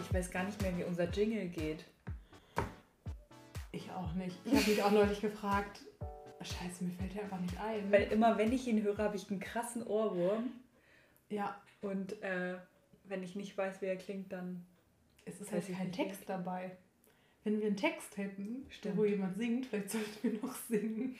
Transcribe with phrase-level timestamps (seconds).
[0.00, 1.84] Ich weiß gar nicht mehr, wie unser Jingle geht.
[3.72, 4.36] Ich auch nicht.
[4.44, 5.80] Ich habe mich auch neulich gefragt.
[6.40, 7.90] Scheiße, mir fällt der einfach nicht ein.
[7.90, 10.50] Weil immer, wenn ich ihn höre, habe ich einen krassen Ohrwurm.
[11.28, 12.56] ja, Und äh,
[13.04, 14.64] wenn ich nicht weiß, wie er klingt, dann.
[15.24, 16.76] es ist halt kein nicht Text dabei.
[17.44, 18.96] Wenn wir einen Text hätten, Stimmt.
[18.96, 21.16] wo jemand singt, vielleicht sollten wir noch singen.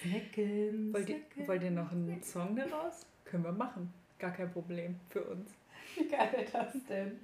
[0.00, 1.48] Snacken, Wollt ihr, snacken.
[1.48, 3.06] wollt ihr noch einen Song daraus?
[3.24, 3.92] Können wir machen.
[4.18, 5.50] Gar kein Problem für uns.
[5.96, 7.18] Wie geil wäre das denn?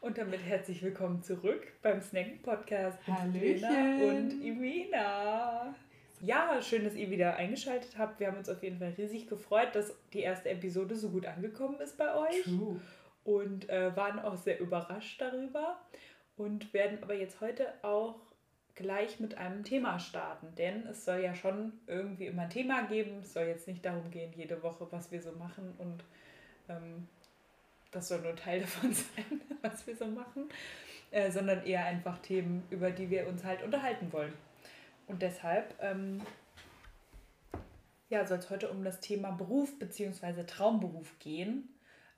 [0.00, 3.60] Und damit herzlich willkommen zurück beim Snacken Podcast mit Hallöchen.
[3.60, 5.74] Lena und Imina.
[6.22, 8.18] Ja, schön, dass ihr wieder eingeschaltet habt.
[8.18, 11.78] Wir haben uns auf jeden Fall riesig gefreut, dass die erste Episode so gut angekommen
[11.80, 12.80] ist bei euch True.
[13.24, 15.78] und äh, waren auch sehr überrascht darüber
[16.38, 18.20] und werden aber jetzt heute auch
[18.74, 23.18] gleich mit einem Thema starten, denn es soll ja schon irgendwie immer ein Thema geben.
[23.20, 26.02] Es soll jetzt nicht darum gehen, jede Woche, was wir so machen und
[26.70, 27.06] ähm,
[27.90, 30.48] das soll nur Teil davon sein, was wir so machen,
[31.10, 34.32] äh, sondern eher einfach Themen, über die wir uns halt unterhalten wollen.
[35.06, 36.20] Und deshalb ähm,
[38.10, 40.44] ja, soll es heute um das Thema Beruf bzw.
[40.44, 41.68] Traumberuf gehen,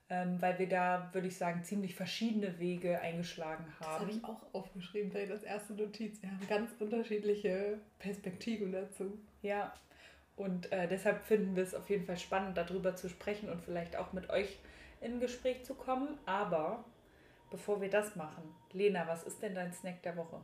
[0.09, 4.01] ähm, weil wir da, würde ich sagen, ziemlich verschiedene Wege eingeschlagen Das haben.
[4.01, 6.21] habe ich auch aufgeschrieben, vielleicht als erste Notiz.
[6.21, 9.17] Wir haben ganz unterschiedliche Perspektiven dazu.
[9.43, 9.73] Ja,
[10.35, 13.95] und äh, deshalb finden wir es auf jeden Fall spannend, darüber zu sprechen und vielleicht
[13.95, 14.57] auch mit euch
[15.03, 16.17] in Gespräch zu kommen.
[16.25, 16.85] Aber
[17.51, 20.43] bevor wir das machen, Lena, was ist denn dein Snack der Woche?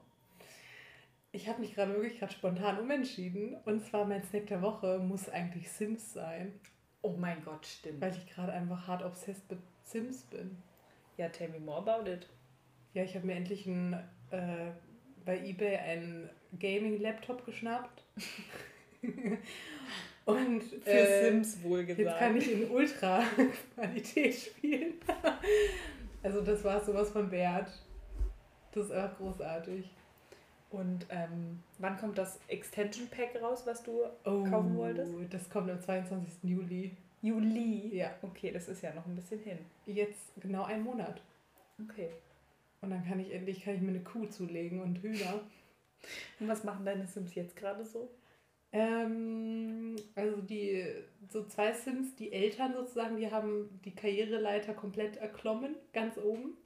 [1.31, 3.55] Ich habe mich gerade wirklich gerade spontan umentschieden.
[3.65, 6.59] Und zwar mein Snack der Woche muss eigentlich Sims sein.
[7.01, 8.01] Oh mein Gott, stimmt.
[8.01, 10.57] Weil ich gerade einfach hart obsessed mit Sims bin.
[11.17, 12.27] Ja, tell me more about it.
[12.93, 13.93] Ja, ich habe mir endlich ein,
[14.31, 14.71] äh,
[15.25, 18.03] bei eBay einen Gaming-Laptop geschnappt.
[20.29, 21.99] Und Für äh, Sims wohl gesagt.
[22.07, 24.93] jetzt kann ich in Ultra-Qualität spielen.
[26.23, 27.69] also das war sowas von wert.
[28.71, 29.89] Das ist einfach großartig.
[30.71, 35.11] Und ähm, wann kommt das Extension Pack raus, was du Oh, kaufen wolltest?
[35.31, 36.43] Das kommt am 22.
[36.43, 36.95] Juli.
[37.21, 37.95] Juli.
[37.97, 39.57] Ja, Okay, das ist ja noch ein bisschen hin.
[39.87, 41.21] jetzt genau ein Monat.
[41.89, 42.09] Okay.
[42.81, 45.41] Und dann kann ich endlich kann ich mir eine Kuh zulegen und Hühner.
[46.39, 48.09] Und was machen deine Sims jetzt gerade so?
[48.71, 50.85] Ähm, also die
[51.29, 56.57] so zwei Sims, die Eltern sozusagen, die haben die Karriereleiter komplett erklommen, ganz oben.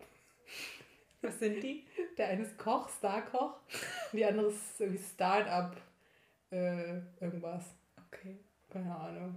[1.22, 1.86] Was sind die?
[2.18, 3.56] Der eine ist Koch, Star-Koch,
[4.12, 5.78] und die andere ist irgendwie Start-up
[6.52, 7.66] äh, irgendwas.
[8.08, 8.38] Okay.
[8.70, 9.36] Keine Ahnung.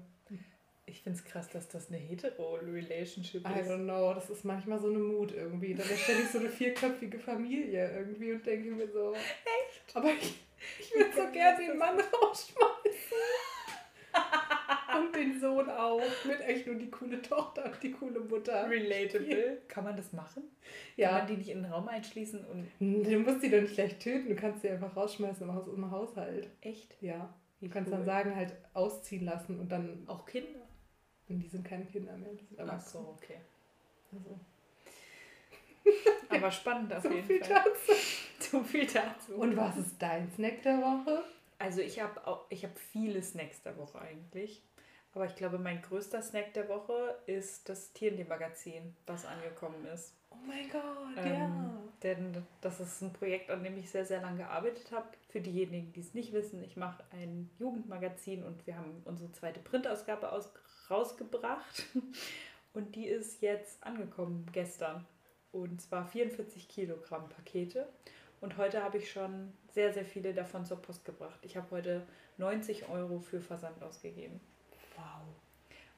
[0.88, 3.69] Ich finde es krass, dass das eine hetero-Relationship I ist.
[3.71, 5.75] don't know, das ist manchmal so eine Mut irgendwie.
[5.75, 9.97] Dann erstelle ich so eine vierköpfige Familie irgendwie und denke mir so, echt?
[9.97, 10.46] Aber ich,
[10.78, 13.17] ich würde so gerne den Mann rausschmeißen.
[14.99, 16.00] und den Sohn auch.
[16.25, 18.69] Mit echt nur die coole Tochter und die coole Mutter.
[18.69, 19.62] Relatable.
[19.69, 20.43] Kann man das machen?
[20.45, 20.53] Kann
[20.97, 23.99] Ja, man die nicht in den Raum einschließen und du musst die doch nicht gleich
[23.99, 26.49] töten, du kannst sie einfach rausschmeißen im, Haus, im Haushalt.
[26.62, 26.97] echt?
[27.03, 27.99] Ja, du kannst cool.
[27.99, 30.61] dann sagen, halt ausziehen lassen und dann, Auch Kinder?
[31.28, 33.39] und die sind keine Kinder mehr, die sind Ach so, okay.
[34.12, 34.39] Also,
[36.28, 37.64] Aber spannend auf so jeden viel Fall.
[37.64, 37.92] dazu.
[38.38, 39.34] So viel dazu.
[39.34, 41.24] Und was ist dein Snack der Woche?
[41.58, 42.20] Also ich habe
[42.50, 44.62] ich hab viele Snacks der Woche eigentlich.
[45.14, 50.14] Aber ich glaube, mein größter Snack der Woche ist das TNT-Magazin, was angekommen ist.
[50.30, 51.82] Oh mein Gott, Ähm, ja.
[52.03, 55.08] Denn das ist ein Projekt, an dem ich sehr, sehr lange gearbeitet habe.
[55.30, 59.60] Für diejenigen, die es nicht wissen, ich mache ein Jugendmagazin und wir haben unsere zweite
[59.60, 60.50] Printausgabe aus,
[60.91, 61.86] rausgebracht.
[62.74, 65.06] Und die ist jetzt angekommen gestern.
[65.62, 67.89] Und zwar 44 Kilogramm Pakete.
[68.43, 71.39] Und heute habe ich schon sehr, sehr viele davon zur Post gebracht.
[71.43, 72.06] Ich habe heute
[72.37, 74.39] 90 Euro für Versand ausgegeben.
[74.97, 75.22] Wow.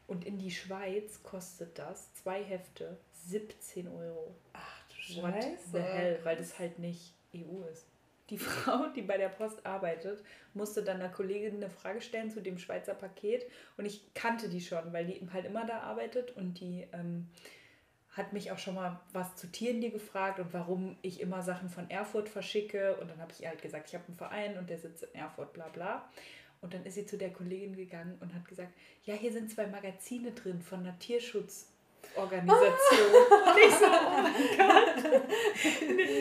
[0.06, 4.34] Und in die Schweiz kostet das zwei Hefte 17 Euro.
[4.52, 5.58] Ach du What Scheiße.
[5.72, 7.84] the hell, weil das halt nicht EU ist.
[8.30, 10.22] Die Frau, die bei der Post arbeitet,
[10.54, 13.44] musste dann einer Kollegin eine Frage stellen zu dem Schweizer Paket
[13.76, 17.28] und ich kannte die schon, weil die halt immer da arbeitet und die ähm,
[18.18, 21.70] hat mich auch schon mal was zu Tieren dir gefragt und warum ich immer Sachen
[21.70, 24.68] von Erfurt verschicke und dann habe ich ihr halt gesagt, ich habe einen Verein und
[24.68, 26.08] der sitzt in Erfurt, bla bla.
[26.60, 28.72] Und dann ist sie zu der Kollegin gegangen und hat gesagt,
[29.04, 32.60] ja, hier sind zwei Magazine drin von einer Tierschutzorganisation.
[33.46, 35.04] und ich so, oh mein Gott.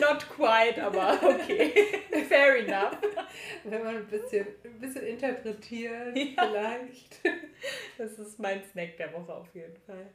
[0.00, 2.02] Not quite, aber okay.
[2.28, 2.96] Fair enough.
[3.64, 6.46] Wenn man ein bisschen, ein bisschen interpretieren, Ja.
[6.46, 7.18] vielleicht.
[7.98, 10.06] Das ist mein Snack der Woche auf jeden Fall.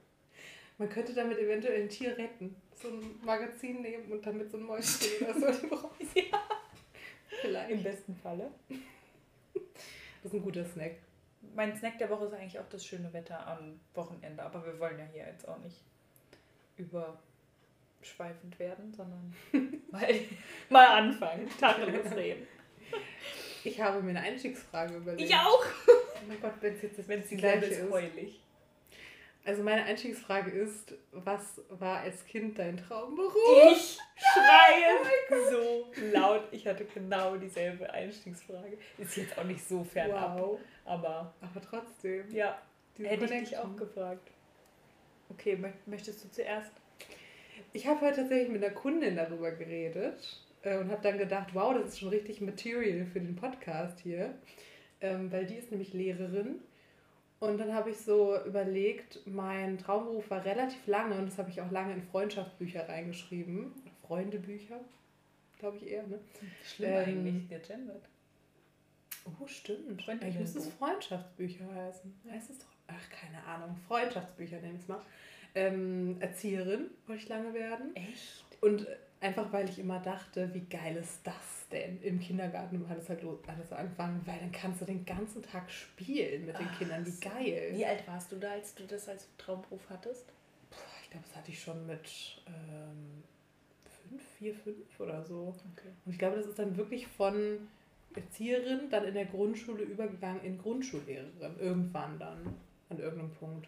[0.83, 2.53] Man könnte damit eventuell ein Tier retten.
[2.75, 5.91] So ein Magazin nehmen und damit so ein Mäuschen oder so drauf.
[6.13, 6.43] Ja.
[7.39, 7.71] Vielleicht.
[7.71, 8.51] Im besten Falle.
[9.53, 10.97] Das ist ein guter Snack.
[11.55, 14.99] Mein Snack der Woche ist eigentlich auch das schöne Wetter am Wochenende, aber wir wollen
[14.99, 15.77] ja hier jetzt auch nicht
[16.75, 17.17] über
[17.99, 19.33] abschweifend werden, sondern
[19.89, 20.05] mal,
[20.69, 22.45] mal anfangen, Tacheles reden.
[23.63, 25.29] Ich habe mir eine Einstiegsfrage überlegt.
[25.29, 25.63] Ich auch!
[25.87, 27.89] Oh mein Gott, wenn es jetzt das Wenn's die gleiche ist.
[27.89, 28.42] Heulig.
[29.45, 33.33] Also meine Einstiegsfrage ist, was war als Kind dein Traumberuf?
[33.73, 36.43] Ich schreie so laut.
[36.51, 38.77] Ich hatte genau dieselbe Einstiegsfrage.
[38.97, 40.59] Ist jetzt auch nicht so fernab, Wow.
[40.85, 42.29] aber Aber trotzdem.
[42.33, 42.57] ja,
[42.97, 44.31] hätte ich dich auch gefragt.
[45.29, 46.71] Okay, mö- möchtest du zuerst?
[47.73, 51.73] Ich habe heute tatsächlich mit einer Kundin darüber geredet äh, und habe dann gedacht, wow,
[51.73, 54.35] das ist schon richtig Material für den Podcast hier,
[55.01, 56.61] ähm, weil die ist nämlich Lehrerin.
[57.43, 61.59] Und dann habe ich so überlegt, mein Traumberuf war relativ lange und das habe ich
[61.59, 63.73] auch lange in Freundschaftsbücher reingeschrieben.
[64.07, 64.79] Freundebücher,
[65.59, 66.19] glaube ich eher, ne?
[66.63, 68.07] Schlimm Ähm, eigentlich, gegendert.
[69.25, 70.07] Oh, stimmt.
[70.07, 72.13] Eigentlich müsste es Freundschaftsbücher heißen.
[72.31, 72.67] Heißt es doch?
[72.87, 73.75] Ach, keine Ahnung.
[73.89, 75.01] Freundschaftsbücher nenne ich es mal.
[75.53, 77.93] Ähm, Erzieherin wollte ich lange werden.
[77.93, 78.42] Echt?
[78.63, 78.87] Und
[79.19, 82.01] einfach, weil ich immer dachte, wie geil ist das denn?
[82.01, 85.43] Im Kindergarten hat es halt los, alles so angefangen, weil dann kannst du den ganzen
[85.43, 87.05] Tag spielen mit den Ach, Kindern.
[87.05, 87.73] Wie geil.
[87.73, 90.27] Wie alt warst du da, als du das als Traumberuf hattest?
[90.69, 93.23] Puh, ich glaube, das hatte ich schon mit ähm,
[94.07, 95.53] fünf, vier, fünf oder so.
[95.73, 95.89] Okay.
[96.05, 97.67] Und ich glaube, das ist dann wirklich von
[98.15, 101.59] Erzieherin dann in der Grundschule übergegangen in Grundschullehrerin.
[101.59, 102.55] Irgendwann dann,
[102.89, 103.67] an irgendeinem Punkt.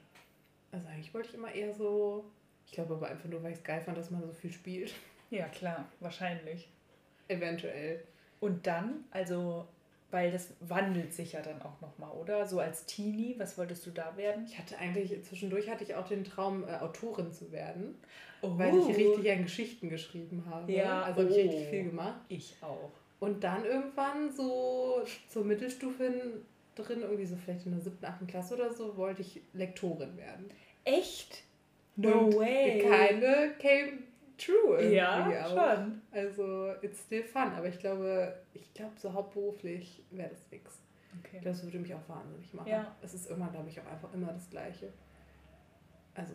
[0.71, 2.24] Also eigentlich wollte ich immer eher so,
[2.65, 4.94] ich glaube aber einfach nur, weil ich es geil fand, dass man so viel spielt.
[5.31, 6.69] Ja, klar, wahrscheinlich.
[7.27, 8.03] Eventuell.
[8.39, 9.67] Und dann, also,
[10.12, 12.45] weil das wandelt sich ja dann auch nochmal, oder?
[12.45, 14.45] So als Teenie, was wolltest du da werden?
[14.45, 17.95] Ich hatte eigentlich, zwischendurch hatte ich auch den Traum, äh, Autorin zu werden,
[18.44, 18.51] Oh.
[18.59, 20.71] weil ich richtig an Geschichten geschrieben habe.
[20.71, 21.41] Ja, Also habe ich oh.
[21.41, 22.21] richtig viel gemacht.
[22.29, 22.91] Ich auch.
[23.19, 26.03] Und dann irgendwann so zur Mittelstufe
[26.75, 30.45] drin, irgendwie so vielleicht in der siebten, achten Klasse oder so, wollte ich Lektorin werden.
[30.83, 31.41] Echt?
[31.97, 34.00] Und Keine came
[34.38, 35.50] true irgendwie Ja, auch.
[35.50, 36.01] schon.
[36.12, 37.53] Also, it's still fun.
[37.56, 40.80] Aber ich glaube, ich glaube, so hauptberuflich wäre das nix.
[41.24, 41.39] Okay.
[41.44, 42.68] Das würde mich auch wahnsinnig machen.
[42.68, 42.95] Ja.
[43.01, 44.92] Es ist immer, glaube ich, auch einfach immer das Gleiche.
[46.13, 46.33] Also,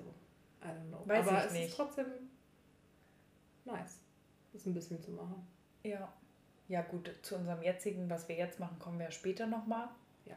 [0.62, 1.03] I don't know.
[1.07, 1.69] Weiß Aber es nicht.
[1.69, 2.06] ist trotzdem
[3.65, 4.01] nice,
[4.53, 5.47] das ein bisschen zu machen.
[5.83, 6.13] Ja.
[6.69, 9.89] Ja, gut, zu unserem jetzigen, was wir jetzt machen, kommen wir ja später nochmal.
[10.25, 10.37] Ja.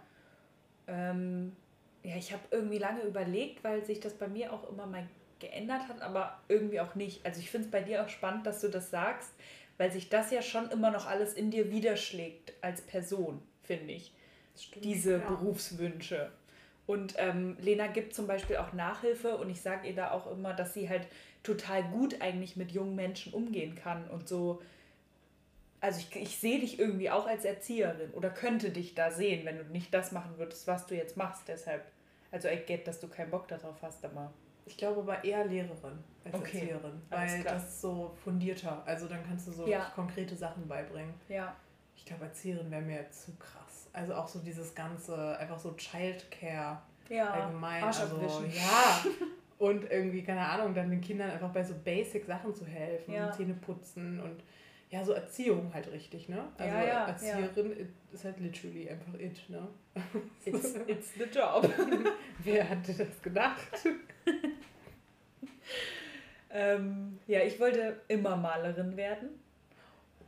[0.88, 1.56] Ähm,
[2.04, 5.08] ja, ich habe irgendwie lange überlegt, weil sich das bei mir auch immer mal
[5.40, 7.26] geändert hat, aber irgendwie auch nicht.
[7.26, 9.32] Also ich finde es bei dir auch spannend, dass du das sagst,
[9.78, 14.14] weil sich das ja schon immer noch alles in dir widerschlägt als Person, finde ich.
[14.56, 14.86] Stimmt.
[14.86, 15.18] diese ja.
[15.18, 16.32] Berufswünsche.
[16.86, 20.54] Und ähm, Lena gibt zum Beispiel auch Nachhilfe und ich sage ihr da auch immer,
[20.54, 21.08] dass sie halt
[21.42, 24.62] total gut eigentlich mit jungen Menschen umgehen kann und so.
[25.84, 29.58] Also ich, ich sehe dich irgendwie auch als Erzieherin oder könnte dich da sehen, wenn
[29.58, 31.44] du nicht das machen würdest, was du jetzt machst.
[31.50, 31.84] Deshalb,
[32.32, 34.32] also ich get, dass du keinen Bock darauf hast, aber
[34.66, 38.82] Ich glaube aber eher Lehrerin als Okay, Erzieherin, weil das ist so fundierter.
[38.86, 39.92] Also dann kannst du so Ja.
[39.94, 41.14] konkrete Sachen beibringen.
[41.28, 41.54] ja,
[41.98, 43.90] Ich glaube, Erzieherin wäre mir zu krass.
[43.92, 47.84] Also auch so dieses ganze, einfach so Childcare ja, allgemein.
[47.84, 48.16] Arsch Also,
[48.56, 49.04] ja.
[49.60, 53.32] Und irgendwie, keine Ahnung, dann den Kindern einfach bei so basic Sachen zu helfen, Ja.
[53.34, 54.44] Zähne putzen und
[54.94, 56.48] ja, so Erziehung halt richtig, ne?
[56.56, 59.68] Also Ja, ja, Erzieherin it- ist halt literally einfach it, ne?
[60.46, 61.68] it's, it's the job.
[62.44, 63.58] Wer hatte das gedacht?
[66.56, 69.30] Ähm, ja, ich wollte immer Malerin werden.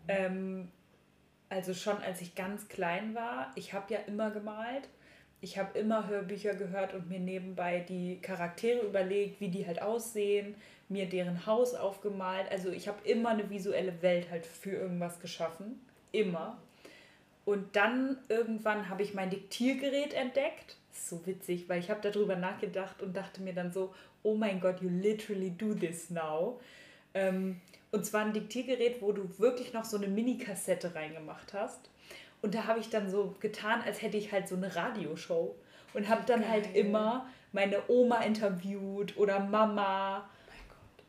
[0.07, 0.69] Ähm,
[1.50, 3.51] also schon als ich ganz klein war.
[3.55, 4.89] Ich habe ja immer gemalt.
[5.41, 10.55] Ich habe immer Hörbücher gehört und mir nebenbei die Charaktere überlegt, wie die halt aussehen,
[10.89, 12.50] mir deren Haus aufgemalt.
[12.51, 15.80] Also ich habe immer eine visuelle Welt halt für irgendwas geschaffen.
[16.12, 16.58] Immer.
[17.46, 20.77] Und dann irgendwann habe ich mein Diktiergerät entdeckt.
[20.92, 24.82] So witzig, weil ich habe darüber nachgedacht und dachte mir dann so, oh mein Gott,
[24.82, 26.60] you literally do this now.
[27.13, 27.62] Ähm,
[27.92, 31.89] und zwar ein Diktiergerät, wo du wirklich noch so eine Mini-Kassette reingemacht hast.
[32.42, 35.56] Und da habe ich dann so getan, als hätte ich halt so eine Radioshow.
[35.94, 36.75] Und habe dann halt Geil.
[36.75, 40.30] immer meine Oma interviewt oder Mama.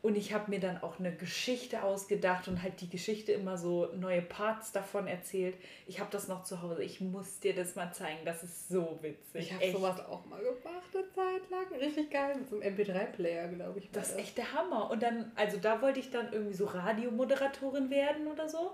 [0.07, 3.89] Und ich habe mir dann auch eine Geschichte ausgedacht und halt die Geschichte immer so
[3.93, 5.57] neue Parts davon erzählt.
[5.85, 6.81] Ich habe das noch zu Hause.
[6.81, 8.19] Ich muss dir das mal zeigen.
[8.23, 9.51] Das ist so witzig.
[9.51, 11.77] Ich habe sowas auch mal gemacht eine Zeit lang.
[11.77, 12.37] Richtig geil.
[12.37, 13.91] Mit so einem MP3-Player, glaube ich.
[13.91, 14.89] Das ist echt der Hammer.
[14.89, 18.71] Und dann, also da wollte ich dann irgendwie so Radiomoderatorin werden oder so.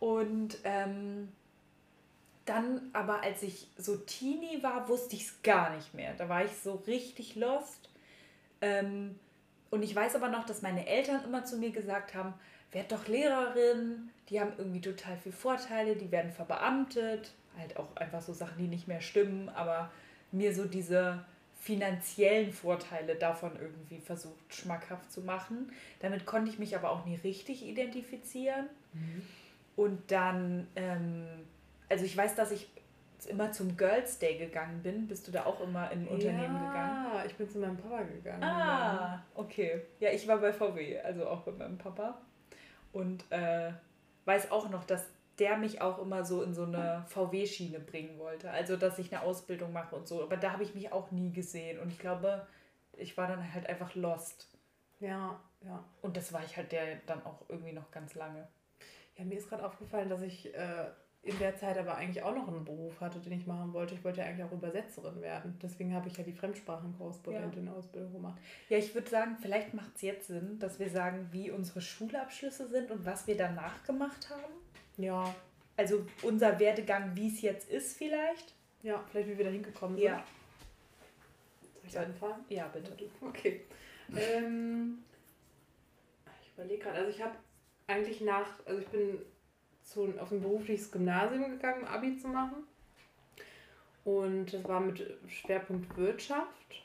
[0.00, 1.32] Und ähm,
[2.44, 6.12] dann, aber als ich so Teenie war, wusste ich es gar nicht mehr.
[6.18, 7.88] Da war ich so richtig lost.
[8.60, 9.18] Ähm,
[9.70, 12.34] und ich weiß aber noch, dass meine Eltern immer zu mir gesagt haben,
[12.72, 17.32] werd doch Lehrerin, die haben irgendwie total viel Vorteile, die werden verbeamtet.
[17.58, 19.90] Halt auch einfach so Sachen, die nicht mehr stimmen, aber
[20.32, 21.24] mir so diese
[21.60, 25.72] finanziellen Vorteile davon irgendwie versucht schmackhaft zu machen.
[26.00, 28.66] Damit konnte ich mich aber auch nie richtig identifizieren.
[28.92, 29.22] Mhm.
[29.76, 31.26] Und dann, ähm,
[31.88, 32.68] also ich weiß, dass ich
[33.26, 35.06] immer zum Girls Day gegangen bin.
[35.06, 37.06] Bist du da auch immer in Unternehmen ja, gegangen?
[37.14, 38.42] Ja, ich bin zu meinem Papa gegangen.
[38.42, 39.82] Ah, okay.
[39.98, 42.20] Ja, ich war bei VW, also auch bei meinem Papa.
[42.92, 43.72] Und äh,
[44.24, 45.06] weiß auch noch, dass
[45.38, 48.50] der mich auch immer so in so eine VW-Schiene bringen wollte.
[48.50, 50.22] Also, dass ich eine Ausbildung mache und so.
[50.22, 51.78] Aber da habe ich mich auch nie gesehen.
[51.80, 52.46] Und ich glaube,
[52.92, 54.48] ich war dann halt einfach lost.
[55.00, 55.82] Ja, ja.
[56.02, 58.46] Und das war ich halt der dann auch irgendwie noch ganz lange.
[59.16, 60.86] Ja, mir ist gerade aufgefallen, dass ich äh,
[61.22, 63.94] in der Zeit aber eigentlich auch noch einen Beruf hatte, den ich machen wollte.
[63.94, 65.58] Ich wollte ja eigentlich auch Übersetzerin werden.
[65.62, 68.38] Deswegen habe ich ja die Fremdsprachenkorrespondentin-Ausbildung gemacht.
[68.70, 72.68] Ja, ich würde sagen, vielleicht macht es jetzt Sinn, dass wir sagen, wie unsere Schulabschlüsse
[72.68, 74.54] sind und was wir danach gemacht haben.
[74.96, 75.34] Ja.
[75.76, 78.54] Also unser Werdegang, wie es jetzt ist vielleicht.
[78.82, 80.06] Ja, vielleicht wie wir da hingekommen sind.
[80.06, 80.24] Ja.
[81.74, 82.44] Soll ich anfangen?
[82.48, 82.92] Ja, bitte.
[83.20, 83.66] Okay.
[84.16, 85.04] ähm,
[86.42, 87.36] ich überlege gerade, also ich habe
[87.86, 89.18] eigentlich nach, also ich bin
[89.90, 92.64] zu, auf ein berufliches Gymnasium gegangen, um Abi zu machen.
[94.04, 96.84] Und das war mit Schwerpunkt Wirtschaft.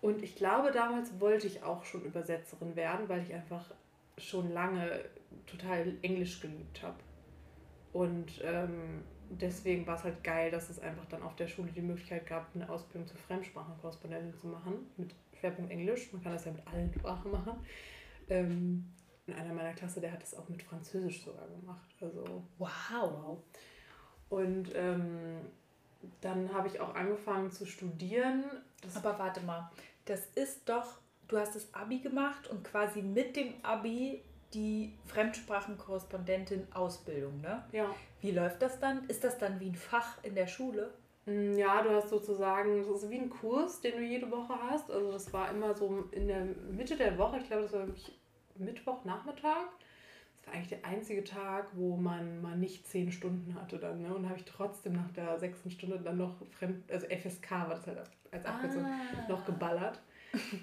[0.00, 3.64] Und ich glaube, damals wollte ich auch schon Übersetzerin werden, weil ich einfach
[4.18, 5.00] schon lange
[5.46, 6.98] total Englisch geliebt habe.
[7.92, 11.80] Und ähm, deswegen war es halt geil, dass es einfach dann auf der Schule die
[11.80, 16.12] Möglichkeit gab, eine Ausbildung zur Fremdsprachenkorrespondentin zu machen, mit Schwerpunkt Englisch.
[16.12, 17.54] Man kann das ja mit allen Sprachen machen.
[18.28, 18.84] Ähm,
[19.32, 21.88] einer meiner Klasse, der hat das auch mit Französisch sogar gemacht.
[22.00, 22.68] Also wow.
[22.68, 23.38] wow.
[24.28, 25.40] Und ähm,
[26.20, 28.44] dann habe ich auch angefangen zu studieren.
[28.82, 29.70] Das Aber warte mal,
[30.04, 36.68] das ist doch, du hast das Abi gemacht und quasi mit dem Abi die Fremdsprachenkorrespondentin
[36.72, 37.64] Ausbildung, ne?
[37.72, 37.92] Ja.
[38.20, 39.04] Wie läuft das dann?
[39.08, 40.92] Ist das dann wie ein Fach in der Schule?
[41.26, 44.90] Mm, ja, du hast sozusagen, das ist wie ein Kurs, den du jede Woche hast.
[44.90, 48.12] Also das war immer so in der Mitte der Woche, ich glaube, das war wirklich
[48.58, 49.68] Mittwochnachmittag.
[50.36, 54.02] Das war eigentlich der einzige Tag, wo man mal nicht zehn Stunden hatte dann.
[54.02, 54.14] Ne?
[54.14, 57.86] Und habe ich trotzdem nach der sechsten Stunde dann noch fremd, also FSK war das
[57.86, 59.28] halt als Abkürzung, ah.
[59.28, 60.00] noch geballert.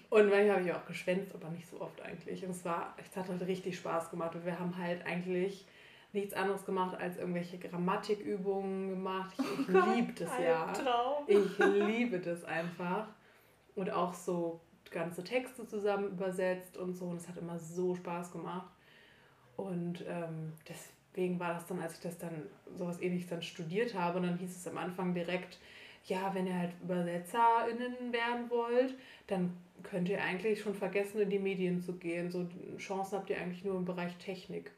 [0.09, 2.43] Und manchmal habe ich auch geschwänzt, aber nicht so oft eigentlich.
[2.43, 4.35] Und es war, es hat halt richtig Spaß gemacht.
[4.35, 5.65] Und wir haben halt eigentlich
[6.13, 9.33] nichts anderes gemacht als irgendwelche Grammatikübungen gemacht.
[9.39, 10.71] Ich, ich oh liebe das ja.
[10.73, 11.23] Traum.
[11.27, 13.07] Ich liebe das einfach.
[13.75, 14.59] Und auch so
[14.91, 17.05] ganze Texte zusammen übersetzt und so.
[17.05, 18.71] Und es hat immer so Spaß gemacht.
[19.57, 24.19] Und ähm, deswegen war das dann, als ich das dann sowas ähnliches dann studiert habe,
[24.19, 25.59] und dann hieß es am Anfang direkt,
[26.05, 28.95] ja, wenn ihr halt ÜbersetzerInnen werden wollt,
[29.27, 32.29] dann könnt ihr eigentlich schon vergessen, in die Medien zu gehen.
[32.31, 34.71] So Chancen habt ihr eigentlich nur im Bereich Technik.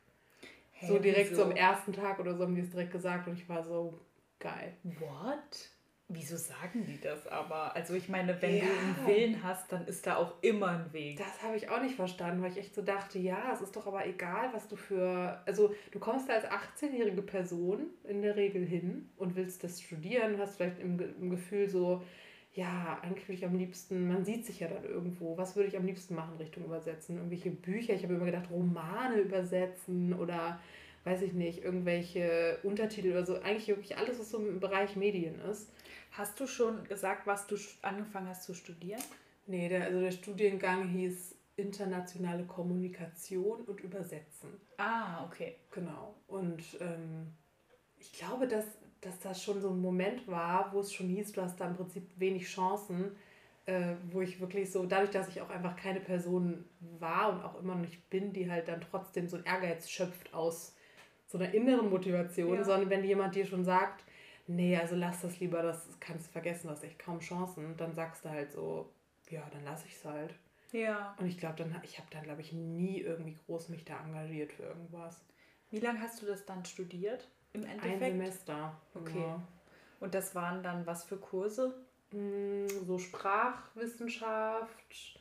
[0.72, 1.44] Hey, so direkt wieso?
[1.44, 4.00] so am ersten Tag oder so haben die es direkt gesagt und ich war so
[4.40, 4.74] geil.
[4.84, 5.70] What?
[6.14, 7.76] Wieso sagen die das aber?
[7.76, 8.64] Also ich meine, wenn ja.
[8.64, 11.18] du einen Willen hast, dann ist da auch immer ein Weg.
[11.18, 13.88] Das habe ich auch nicht verstanden, weil ich echt so dachte, ja, es ist doch
[13.88, 15.42] aber egal, was du für...
[15.46, 20.38] Also du kommst da als 18-jährige Person in der Regel hin und willst das studieren,
[20.38, 22.04] hast vielleicht im, im Gefühl so,
[22.54, 25.78] ja, eigentlich würde ich am liebsten, man sieht sich ja dann irgendwo, was würde ich
[25.78, 27.18] am liebsten machen Richtung Übersetzen?
[27.18, 30.60] Irgendwelche Bücher, ich habe immer gedacht, Romane übersetzen oder
[31.04, 35.40] weiß ich nicht, irgendwelche Untertitel oder so, eigentlich wirklich alles, was so im Bereich Medien
[35.50, 35.70] ist.
[36.18, 39.02] Hast du schon gesagt, was du angefangen hast zu studieren?
[39.48, 44.50] Nee, der, also der Studiengang hieß Internationale Kommunikation und Übersetzen.
[44.78, 45.56] Ah, okay.
[45.72, 46.16] Genau.
[46.28, 47.34] Und ähm,
[48.00, 48.66] ich glaube, dass,
[49.02, 51.76] dass das schon so ein Moment war, wo es schon hieß, du hast da im
[51.76, 53.16] Prinzip wenig Chancen,
[53.66, 56.66] äh, wo ich wirklich so, dadurch, dass ich auch einfach keine Person
[57.00, 60.34] war und auch immer noch nicht bin, die halt dann trotzdem so einen Ehrgeiz schöpft
[60.34, 60.76] aus
[61.28, 62.64] so einer inneren Motivation, ja.
[62.64, 64.04] sondern wenn jemand dir schon sagt,
[64.48, 67.78] nee, also lass das lieber, das kannst du vergessen, du hast echt kaum Chancen.
[67.78, 68.92] dann sagst du halt so,
[69.30, 70.34] ja, dann lass ich es halt.
[70.72, 71.16] Ja.
[71.20, 74.54] Und ich glaube, dann, ich habe dann, glaube ich, nie irgendwie groß mich da engagiert
[74.54, 75.24] für irgendwas.
[75.70, 77.30] Wie lange hast du das dann studiert?
[77.54, 78.02] Im Endeffekt?
[78.02, 78.76] Ein Semester.
[78.96, 79.20] Okay.
[79.20, 79.42] Ja.
[80.00, 81.86] Und das waren dann was für Kurse?
[82.12, 85.20] Mm, so Sprachwissenschaft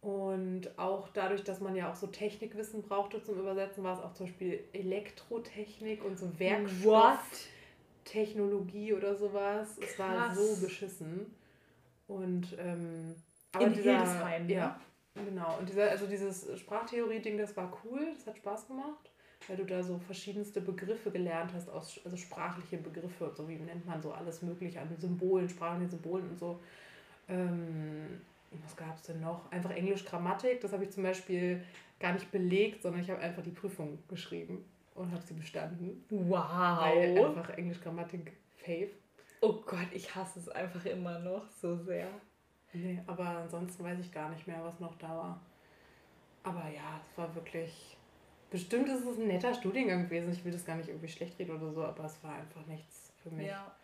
[0.00, 4.14] und auch dadurch, dass man ja auch so Technikwissen brauchte zum Übersetzen, war es auch
[4.14, 6.84] zum Beispiel Elektrotechnik und so Werkstoff.
[6.84, 7.18] What?
[8.08, 9.76] Technologie oder sowas.
[9.78, 9.90] Krass.
[9.90, 11.26] Es war so beschissen.
[12.06, 13.14] Und ähm,
[13.52, 14.52] aber In dieser, Hildesheim, ne?
[14.52, 14.80] ja,
[15.14, 15.58] genau.
[15.58, 19.10] Und dieser, also dieses Sprachtheorie-Ding, das war cool, das hat Spaß gemacht,
[19.46, 23.86] weil du da so verschiedenste Begriffe gelernt hast, aus, also sprachliche Begriffe, so wie nennt
[23.86, 26.60] man so alles mögliche an Symbolen, sprachliche Symbolen und so.
[27.28, 28.20] Ähm,
[28.64, 29.50] was gab es denn noch?
[29.52, 31.62] Einfach Englisch Grammatik, das habe ich zum Beispiel
[32.00, 34.64] gar nicht belegt, sondern ich habe einfach die Prüfung geschrieben
[34.98, 36.04] und habe sie bestanden.
[36.10, 36.80] Wow.
[36.80, 38.90] Weil einfach Englisch Grammatik Fave.
[39.40, 42.08] Oh Gott, ich hasse es einfach immer noch so sehr.
[42.72, 45.40] Nee, aber ansonsten weiß ich gar nicht mehr, was noch da war.
[46.42, 47.96] Aber ja, es war wirklich.
[48.50, 50.32] Bestimmt ist es ein netter Studiengang gewesen.
[50.32, 53.12] Ich will das gar nicht irgendwie schlecht reden oder so, aber es war einfach nichts
[53.22, 53.48] für mich.
[53.48, 53.74] Ja.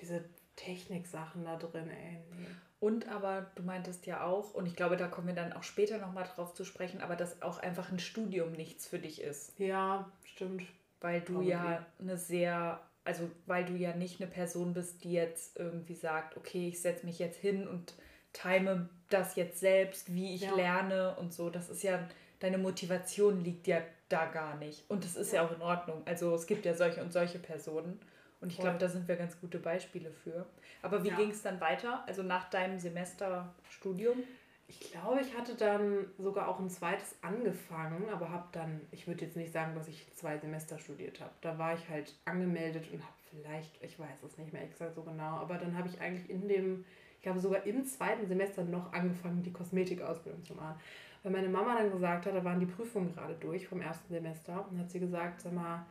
[0.00, 0.24] Diese
[0.56, 2.18] Techniksachen da drin, ey.
[2.38, 2.46] Nee.
[2.80, 5.98] Und aber du meintest ja auch, und ich glaube, da kommen wir dann auch später
[5.98, 9.58] nochmal drauf zu sprechen, aber dass auch einfach ein Studium nichts für dich ist.
[9.58, 10.62] Ja, stimmt.
[11.00, 11.50] Weil du Probably.
[11.50, 16.36] ja eine sehr, also weil du ja nicht eine Person bist, die jetzt irgendwie sagt,
[16.36, 17.94] okay, ich setze mich jetzt hin und
[18.32, 20.54] time das jetzt selbst, wie ich ja.
[20.54, 21.50] lerne und so.
[21.50, 22.06] Das ist ja,
[22.38, 24.84] deine Motivation liegt ja da gar nicht.
[24.88, 26.02] Und das ist ja, ja auch in Ordnung.
[26.04, 28.00] Also es gibt ja solche und solche Personen.
[28.40, 30.46] Und ich glaube, da sind wir ganz gute Beispiele für.
[30.80, 31.16] Aber wie ja.
[31.16, 32.04] ging es dann weiter?
[32.06, 34.22] Also nach deinem Semesterstudium?
[34.70, 39.24] Ich glaube, ich hatte dann sogar auch ein zweites angefangen, aber habe dann, ich würde
[39.24, 41.32] jetzt nicht sagen, dass ich zwei Semester studiert habe.
[41.40, 45.02] Da war ich halt angemeldet und habe vielleicht, ich weiß es nicht mehr exakt so
[45.02, 46.84] genau, aber dann habe ich eigentlich in dem,
[47.20, 50.78] ich habe sogar im zweiten Semester noch angefangen, die Kosmetikausbildung zu machen.
[51.22, 54.66] Weil meine Mama dann gesagt hat, da waren die Prüfungen gerade durch vom ersten Semester
[54.70, 55.84] und hat sie gesagt, sag mal,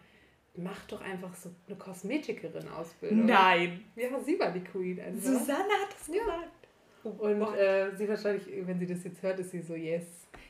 [0.55, 3.25] mach doch einfach so eine Kosmetikerin-Ausbildung.
[3.25, 3.86] Nein.
[3.95, 5.00] Ja, sie war die Queen.
[5.00, 5.33] Also.
[5.33, 6.24] Susanne hat ja.
[6.24, 6.59] gesagt.
[7.03, 10.06] Oh, und äh, sie wahrscheinlich, wenn sie das jetzt hört, ist sie so, yes.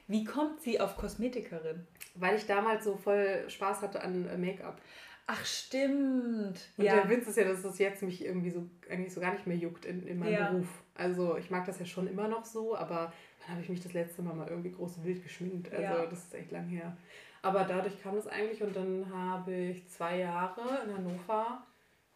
[0.07, 1.85] Wie kommt sie auf Kosmetikerin?
[2.15, 4.81] Weil ich damals so voll Spaß hatte an äh, Make-up.
[5.27, 6.57] Ach, stimmt.
[6.77, 6.95] Und ja.
[6.95, 9.57] der Witz ist ja, dass das jetzt mich irgendwie so eigentlich so gar nicht mehr
[9.57, 10.49] juckt in, in meinem ja.
[10.49, 10.83] Beruf.
[10.95, 13.93] Also ich mag das ja schon immer noch so, aber dann habe ich mich das
[13.93, 15.71] letzte Mal mal irgendwie groß wild geschminkt.
[15.71, 16.05] Also ja.
[16.07, 16.97] das ist echt lang her.
[17.43, 21.63] Aber dadurch kam es eigentlich und dann habe ich zwei Jahre in Hannover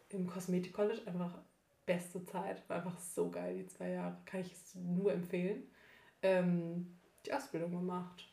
[0.10, 1.38] im Kosmetik College einfach
[1.86, 2.68] beste Zeit.
[2.70, 4.18] War einfach so geil, die zwei Jahre.
[4.26, 5.64] Kann ich es nur empfehlen.
[6.22, 8.30] Ähm, die Ausbildung gemacht.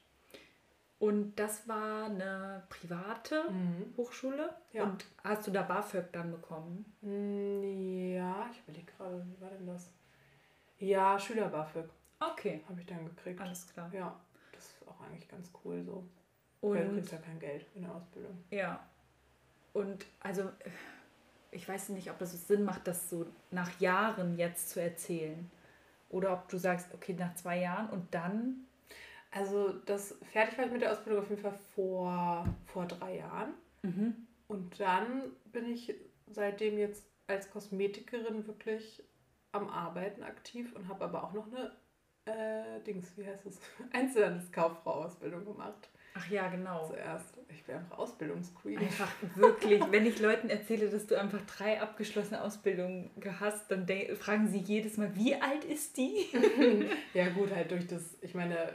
[0.99, 3.95] Und das war eine private mhm.
[3.97, 4.55] Hochschule?
[4.73, 4.85] Ja.
[4.85, 6.85] Und hast du da BAföG dann bekommen?
[7.01, 9.91] Mm, ja, ich überlege gerade, wie war denn das?
[10.79, 11.89] Ja, Schüler BAföG.
[12.21, 12.63] Okay.
[12.69, 13.41] Habe ich dann gekriegt.
[13.41, 13.91] Alles klar.
[13.95, 14.19] Ja,
[14.53, 16.07] das ist auch eigentlich ganz cool so.
[16.61, 18.45] Und Weil du kriegst ja kein Geld in der Ausbildung.
[18.51, 18.87] Ja.
[19.73, 20.51] Und also,
[21.53, 25.51] ich weiß nicht, ob das Sinn macht, das so nach Jahren jetzt zu erzählen.
[26.09, 28.67] Oder ob du sagst, okay, nach zwei Jahren und dann.
[29.31, 33.55] Also, das fertig war ich mit der Ausbildung auf jeden Fall vor, vor drei Jahren.
[33.83, 34.27] Mhm.
[34.49, 35.95] Und dann bin ich
[36.29, 39.03] seitdem jetzt als Kosmetikerin wirklich
[39.53, 41.73] am Arbeiten aktiv und habe aber auch noch eine
[42.25, 43.61] äh, Dings, wie heißt es?
[43.93, 45.89] Einzelhandelskauffrau-Ausbildung gemacht.
[46.15, 46.87] Ach ja, genau.
[46.89, 47.39] Zuerst.
[47.49, 48.79] Ich bin einfach Ausbildungsqueen.
[48.79, 49.83] Einfach wirklich.
[49.91, 53.87] Wenn ich Leuten erzähle, dass du einfach drei abgeschlossene Ausbildungen hast, dann
[54.19, 56.27] fragen sie jedes Mal, wie alt ist die?
[57.15, 58.75] ja, gut, halt durch das, ich meine,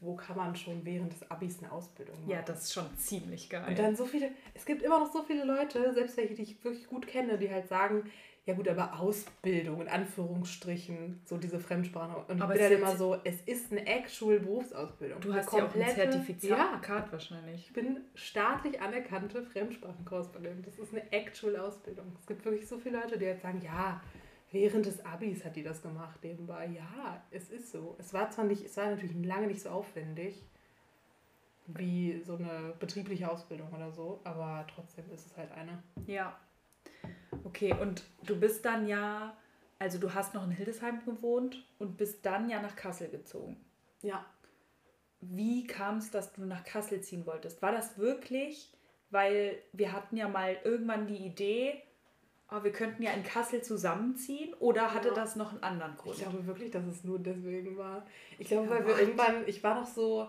[0.00, 2.30] wo kann man schon während des Abis eine Ausbildung machen?
[2.30, 3.64] Ja, das ist schon ziemlich geil.
[3.68, 6.64] Und dann so viele, es gibt immer noch so viele Leute, selbst welche, die ich
[6.64, 8.10] wirklich gut kenne, die halt sagen,
[8.44, 12.24] ja gut, aber Ausbildung in Anführungsstrichen, so diese Fremdsprache.
[12.26, 15.20] Und aber ich bin dann immer so, es ist eine actual Berufsausbildung.
[15.20, 17.66] Du hast ja auch ein Zertifikat ja, wahrscheinlich.
[17.66, 20.66] Ich bin staatlich anerkannte Fremdsprachenkorrespondent.
[20.66, 22.16] Das ist eine actual Ausbildung.
[22.18, 24.02] Es gibt wirklich so viele Leute, die jetzt sagen, ja,
[24.50, 26.66] während des Abis hat die das gemacht nebenbei.
[26.66, 27.94] Ja, es ist so.
[28.00, 30.42] Es war zwar nicht, es war natürlich lange nicht so aufwendig
[31.68, 35.80] wie so eine betriebliche Ausbildung oder so, aber trotzdem ist es halt eine.
[36.08, 36.36] Ja,
[37.44, 39.36] Okay, und du bist dann ja,
[39.78, 43.56] also du hast noch in Hildesheim gewohnt und bist dann ja nach Kassel gezogen.
[44.02, 44.24] Ja.
[45.20, 47.62] Wie kam es, dass du nach Kassel ziehen wolltest?
[47.62, 48.72] War das wirklich,
[49.10, 51.80] weil wir hatten ja mal irgendwann die Idee,
[52.50, 55.14] oh, wir könnten ja in Kassel zusammenziehen oder hatte ja.
[55.14, 56.16] das noch einen anderen Grund?
[56.16, 58.04] Ich glaube wirklich, dass es nur deswegen war.
[58.38, 60.28] Ich glaube, ja, weil wir irgendwann, ich war noch so,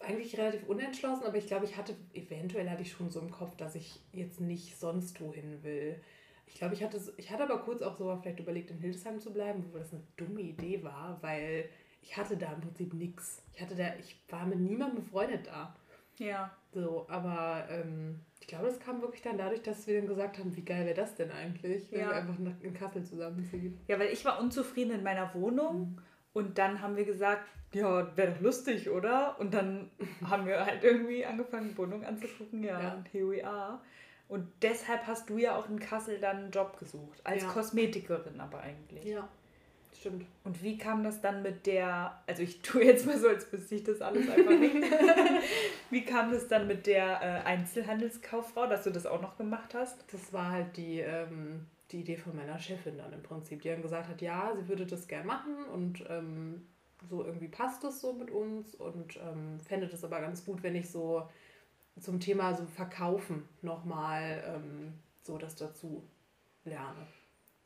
[0.00, 3.54] eigentlich relativ unentschlossen, aber ich glaube, ich hatte, eventuell hatte ich schon so im Kopf,
[3.56, 6.00] dass ich jetzt nicht sonst wohin will.
[6.46, 9.32] Ich glaube, ich hatte, ich hatte aber kurz auch so vielleicht überlegt, in Hildesheim zu
[9.32, 11.68] bleiben, wo das eine dumme Idee war, weil
[12.02, 13.42] ich hatte da im Prinzip nichts.
[13.54, 15.76] Ich hatte da, ich war mit niemandem befreundet da.
[16.18, 16.50] Ja.
[16.72, 20.56] So, aber ähm, ich glaube, das kam wirklich dann dadurch, dass wir dann gesagt haben,
[20.56, 22.08] wie geil wäre das denn eigentlich, wenn ja.
[22.08, 23.78] wir einfach nach, in Kassel zusammenziehen.
[23.86, 25.98] Ja, weil ich war unzufrieden in meiner Wohnung mhm.
[26.32, 29.38] und dann haben wir gesagt, ja, wäre doch lustig, oder?
[29.38, 29.90] Und dann
[30.28, 32.94] haben wir halt irgendwie angefangen, Wohnung anzugucken, ja, ja.
[32.94, 33.80] und here we are.
[34.28, 37.48] Und deshalb hast du ja auch in Kassel dann einen Job gesucht, als ja.
[37.48, 39.04] Kosmetikerin aber eigentlich.
[39.04, 39.28] Ja,
[39.98, 40.24] stimmt.
[40.44, 43.74] Und wie kam das dann mit der, also ich tue jetzt mal so, als wüsste
[43.74, 44.76] ich das alles einfach nicht.
[45.90, 50.04] wie kam das dann mit der äh, Einzelhandelskauffrau, dass du das auch noch gemacht hast?
[50.12, 53.82] Das war halt die, ähm, die Idee von meiner Chefin dann im Prinzip, die dann
[53.82, 56.66] gesagt hat, ja, sie würde das gern machen und ähm,
[57.08, 60.76] so irgendwie passt das so mit uns und ähm, fände das aber ganz gut, wenn
[60.76, 61.28] ich so
[61.98, 66.02] zum Thema so Verkaufen nochmal ähm, so das dazu
[66.64, 67.06] lerne.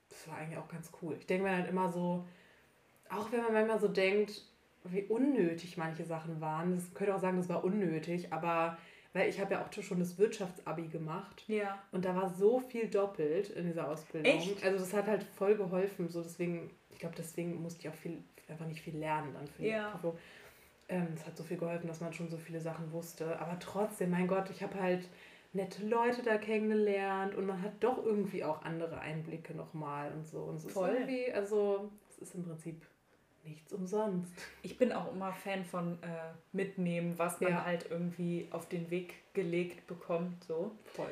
[0.08, 1.16] Das war eigentlich auch ganz cool.
[1.18, 2.24] Ich denke mir halt immer so,
[3.10, 4.42] auch wenn man manchmal so denkt,
[4.84, 6.74] wie unnötig manche Sachen waren.
[6.74, 8.78] Das könnte auch sagen, das war unnötig, aber
[9.14, 11.44] weil ich habe ja auch schon das Wirtschaftsabi gemacht.
[11.46, 11.82] Ja.
[11.92, 14.32] Und da war so viel doppelt in dieser Ausbildung.
[14.32, 14.62] Echt?
[14.64, 16.08] Also das hat halt voll geholfen.
[16.08, 18.22] So deswegen, ich glaube, deswegen musste ich auch viel,
[18.54, 19.86] einfach nicht viel lernen dann für ja.
[19.86, 20.18] die Prüfung.
[20.88, 23.38] Ähm, es hat so viel geholfen, dass man schon so viele Sachen wusste.
[23.40, 25.08] Aber trotzdem, mein Gott, ich habe halt
[25.52, 30.38] nette Leute da kennengelernt und man hat doch irgendwie auch andere Einblicke nochmal und so.
[30.42, 30.90] Und so Voll.
[30.90, 32.82] Ist irgendwie, also es ist im Prinzip
[33.44, 34.32] nichts umsonst.
[34.62, 37.64] Ich bin auch immer Fan von äh, mitnehmen, was man ja.
[37.64, 40.44] halt irgendwie auf den Weg gelegt bekommt.
[40.44, 40.72] So.
[40.84, 41.10] Voll.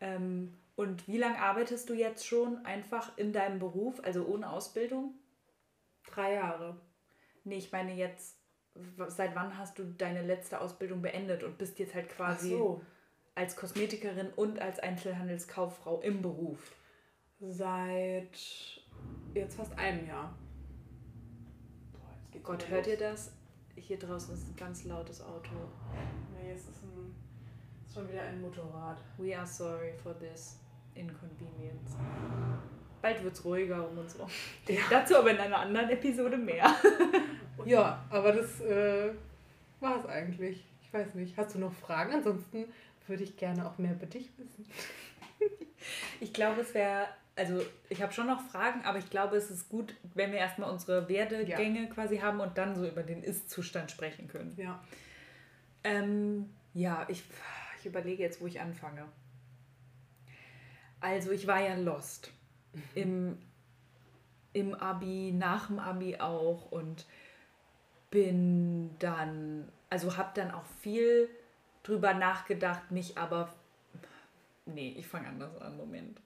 [0.00, 5.14] Ähm, und wie lange arbeitest du jetzt schon einfach in deinem Beruf, also ohne Ausbildung?
[6.06, 6.80] Drei Jahre.
[7.44, 8.38] Nee, ich meine jetzt,
[9.08, 12.82] seit wann hast du deine letzte Ausbildung beendet und bist jetzt halt quasi so.
[13.34, 16.74] als Kosmetikerin und als Einzelhandelskauffrau im Beruf?
[17.40, 18.36] Seit
[19.34, 20.34] jetzt fast einem Jahr.
[22.42, 23.32] Gott, hört ihr das?
[23.76, 25.50] Hier draußen ist ein ganz lautes Auto.
[26.34, 27.14] Nee, es ist, ein,
[27.86, 29.00] ist schon wieder ein Motorrad.
[29.18, 30.58] We are sorry for this
[30.94, 31.96] inconvenience.
[33.02, 34.28] Bald wird es ruhiger um uns rum.
[34.68, 34.80] Ja.
[34.90, 36.74] Dazu aber in einer anderen Episode mehr.
[37.64, 39.10] ja, aber das äh,
[39.80, 40.64] war es eigentlich.
[40.82, 41.36] Ich weiß nicht.
[41.36, 42.12] Hast du noch Fragen?
[42.12, 42.66] Ansonsten
[43.06, 44.66] würde ich gerne auch mehr über dich wissen.
[46.20, 47.08] ich glaube, es wäre
[47.40, 50.70] also ich habe schon noch Fragen, aber ich glaube, es ist gut, wenn wir erstmal
[50.70, 51.86] unsere Werdegänge ja.
[51.86, 54.52] quasi haben und dann so über den Ist-Zustand sprechen können.
[54.58, 54.82] Ja.
[55.82, 57.22] Ähm, ja, ich,
[57.78, 59.06] ich überlege jetzt, wo ich anfange.
[61.00, 62.30] Also ich war ja lost.
[62.94, 63.38] Im,
[64.52, 67.06] Im Abi, nach dem Abi auch und
[68.10, 71.28] bin dann, also habe dann auch viel
[71.82, 73.52] drüber nachgedacht, mich aber,
[74.66, 76.20] nee, ich fange anders an, Moment.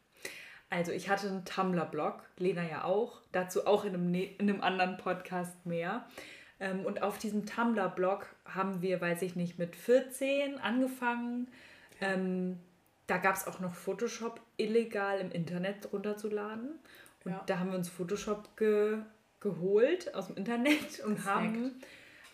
[0.70, 4.61] Also ich hatte einen Tumblr-Blog, Lena ja auch, dazu auch in einem, ne-, in einem
[4.61, 6.07] anderen Podcast mehr.
[6.59, 11.48] Ähm, und auf diesem Tumblr-Blog haben wir, weiß ich nicht, mit 14 angefangen.
[12.00, 12.59] Ähm,
[13.06, 16.70] da gab es auch noch Photoshop illegal im Internet runterzuladen.
[17.24, 17.42] Und ja.
[17.46, 18.98] da haben wir uns Photoshop ge
[19.40, 21.26] geholt aus dem Internet und Respekt.
[21.26, 21.74] haben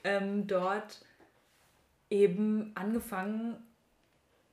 [0.04, 1.04] ähm, dort
[2.09, 3.56] eben angefangen,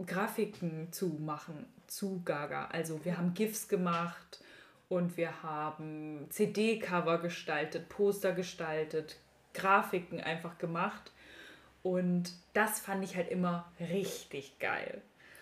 [0.03, 2.67] Grafiken zu machen zu Gaga.
[2.67, 4.43] Also wir haben GIFs gemacht
[4.89, 9.17] und wir haben CD-Cover gestaltet, Poster gestaltet,
[9.53, 11.11] Grafiken einfach gemacht.
[11.83, 15.01] Und das fand ich halt immer richtig geil.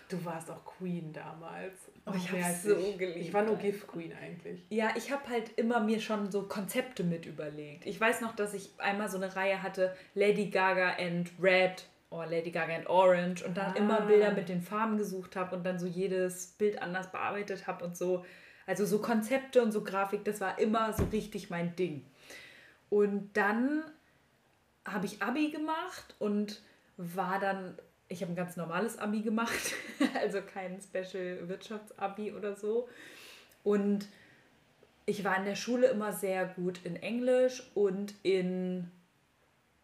[0.10, 1.74] Du warst auch Queen damals.
[2.06, 2.98] Oh, ich habe so ich.
[2.98, 3.20] geliebt.
[3.20, 4.62] Ich war nur GIF Queen eigentlich.
[4.70, 7.86] Ja, ich habe halt immer mir schon so Konzepte mit überlegt.
[7.86, 12.24] Ich weiß noch, dass ich einmal so eine Reihe hatte, Lady Gaga and Red oh,
[12.24, 13.78] Lady Gaga and Orange und dann ah.
[13.78, 17.84] immer Bilder mit den Farben gesucht habe und dann so jedes Bild anders bearbeitet habe
[17.86, 18.26] und so.
[18.68, 22.06] Also so Konzepte und so Grafik, das war immer so richtig mein Ding.
[22.90, 23.84] Und dann
[24.86, 26.62] habe ich Abi gemacht und
[26.98, 29.74] war dann, ich habe ein ganz normales Abi gemacht,
[30.22, 32.88] also kein Special Wirtschaftsabi oder so.
[33.64, 34.08] Und
[35.06, 38.90] ich war in der Schule immer sehr gut in Englisch und in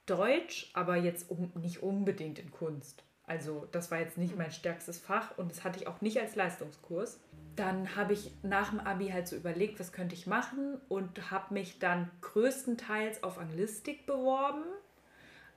[0.06, 3.04] Deutsch, aber jetzt um, nicht unbedingt in Kunst.
[3.26, 6.36] Also das war jetzt nicht mein stärkstes Fach und das hatte ich auch nicht als
[6.36, 7.20] Leistungskurs.
[7.56, 11.54] Dann habe ich nach dem Abi halt so überlegt, was könnte ich machen und habe
[11.54, 14.64] mich dann größtenteils auf Anglistik beworben,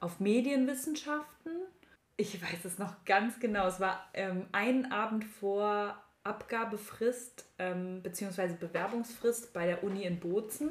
[0.01, 1.53] auf Medienwissenschaften.
[2.17, 3.67] Ich weiß es noch ganz genau.
[3.67, 8.55] Es war ähm, einen Abend vor Abgabefrist ähm, bzw.
[8.59, 10.71] Bewerbungsfrist bei der Uni in Bozen.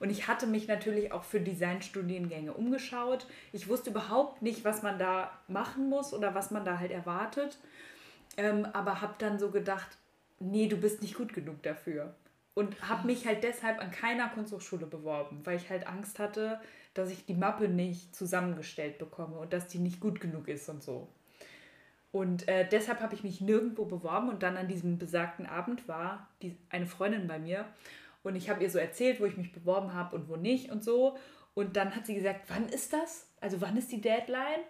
[0.00, 3.26] Und ich hatte mich natürlich auch für Designstudiengänge umgeschaut.
[3.52, 7.58] Ich wusste überhaupt nicht, was man da machen muss oder was man da halt erwartet.
[8.36, 9.98] Ähm, aber habe dann so gedacht,
[10.40, 12.14] nee, du bist nicht gut genug dafür.
[12.54, 16.60] Und habe mich halt deshalb an keiner Kunsthochschule beworben, weil ich halt Angst hatte,
[16.94, 20.82] dass ich die Mappe nicht zusammengestellt bekomme und dass die nicht gut genug ist und
[20.82, 21.08] so.
[22.10, 26.28] Und äh, deshalb habe ich mich nirgendwo beworben und dann an diesem besagten Abend war
[26.42, 27.64] die, eine Freundin bei mir
[28.22, 30.84] und ich habe ihr so erzählt, wo ich mich beworben habe und wo nicht und
[30.84, 31.16] so.
[31.54, 33.26] Und dann hat sie gesagt, wann ist das?
[33.40, 34.60] Also wann ist die Deadline?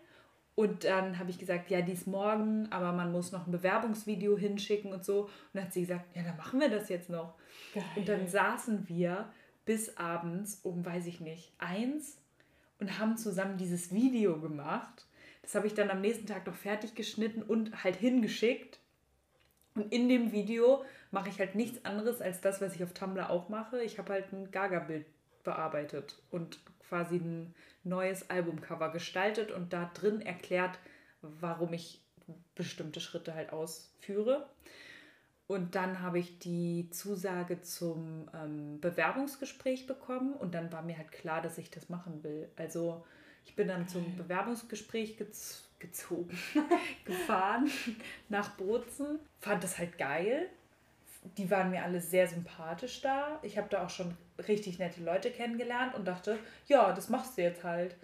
[0.54, 4.36] Und dann habe ich gesagt, ja, die ist morgen, aber man muss noch ein Bewerbungsvideo
[4.36, 5.22] hinschicken und so.
[5.22, 7.34] Und dann hat sie gesagt, ja, dann machen wir das jetzt noch.
[7.74, 7.84] Geil.
[7.96, 9.30] Und dann saßen wir
[9.64, 12.18] bis abends um, weiß ich nicht, eins
[12.80, 15.06] und haben zusammen dieses Video gemacht.
[15.42, 18.78] Das habe ich dann am nächsten Tag noch fertig geschnitten und halt hingeschickt.
[19.74, 23.30] Und in dem Video mache ich halt nichts anderes als das, was ich auf Tumblr
[23.30, 23.82] auch mache.
[23.82, 25.06] Ich habe halt ein Gaga-Bild
[25.44, 30.78] bearbeitet und quasi ein neues Albumcover gestaltet und da drin erklärt,
[31.22, 32.00] warum ich
[32.54, 34.48] bestimmte Schritte halt ausführe.
[35.52, 41.12] Und dann habe ich die Zusage zum ähm, Bewerbungsgespräch bekommen und dann war mir halt
[41.12, 42.48] klar, dass ich das machen will.
[42.56, 43.04] Also
[43.44, 46.38] ich bin dann zum Bewerbungsgespräch gez gezogen,
[47.04, 47.70] gefahren
[48.30, 50.48] nach Bozen, fand das halt geil.
[51.36, 53.38] Die waren mir alle sehr sympathisch da.
[53.42, 54.16] Ich habe da auch schon
[54.48, 57.94] richtig nette Leute kennengelernt und dachte, ja, das machst du jetzt halt.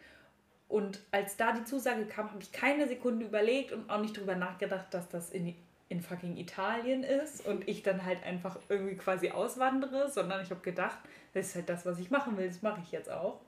[0.69, 4.35] Und als da die Zusage kam, habe ich keine Sekunde überlegt und auch nicht darüber
[4.35, 5.57] nachgedacht, dass das in,
[5.88, 10.61] in fucking Italien ist und ich dann halt einfach irgendwie quasi auswandere, sondern ich habe
[10.61, 10.98] gedacht,
[11.33, 13.40] das ist halt das, was ich machen will, das mache ich jetzt auch.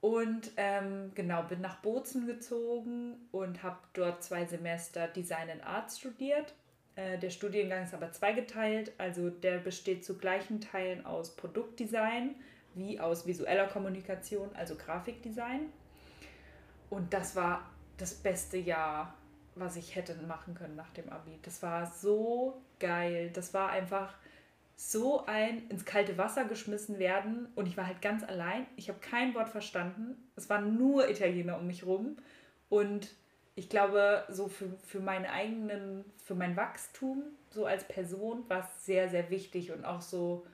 [0.00, 5.92] Und ähm, genau, bin nach Bozen gezogen und habe dort zwei Semester Design and Art
[5.92, 6.54] studiert.
[6.96, 12.34] Äh, der Studiengang ist aber zweigeteilt, also der besteht zu gleichen Teilen aus Produktdesign
[12.74, 15.72] wie aus visueller Kommunikation, also Grafikdesign.
[16.90, 19.14] Und das war das beste Jahr,
[19.54, 21.38] was ich hätte machen können nach dem Abi.
[21.42, 23.30] Das war so geil.
[23.32, 24.14] Das war einfach
[24.76, 28.66] so ein ins kalte Wasser geschmissen werden und ich war halt ganz allein.
[28.76, 30.16] Ich habe kein Wort verstanden.
[30.34, 32.16] Es waren nur Italiener um mich rum
[32.68, 33.14] und
[33.54, 38.86] ich glaube, so für, für meinen eigenen, für mein Wachstum, so als Person, war es
[38.86, 40.46] sehr, sehr wichtig und auch so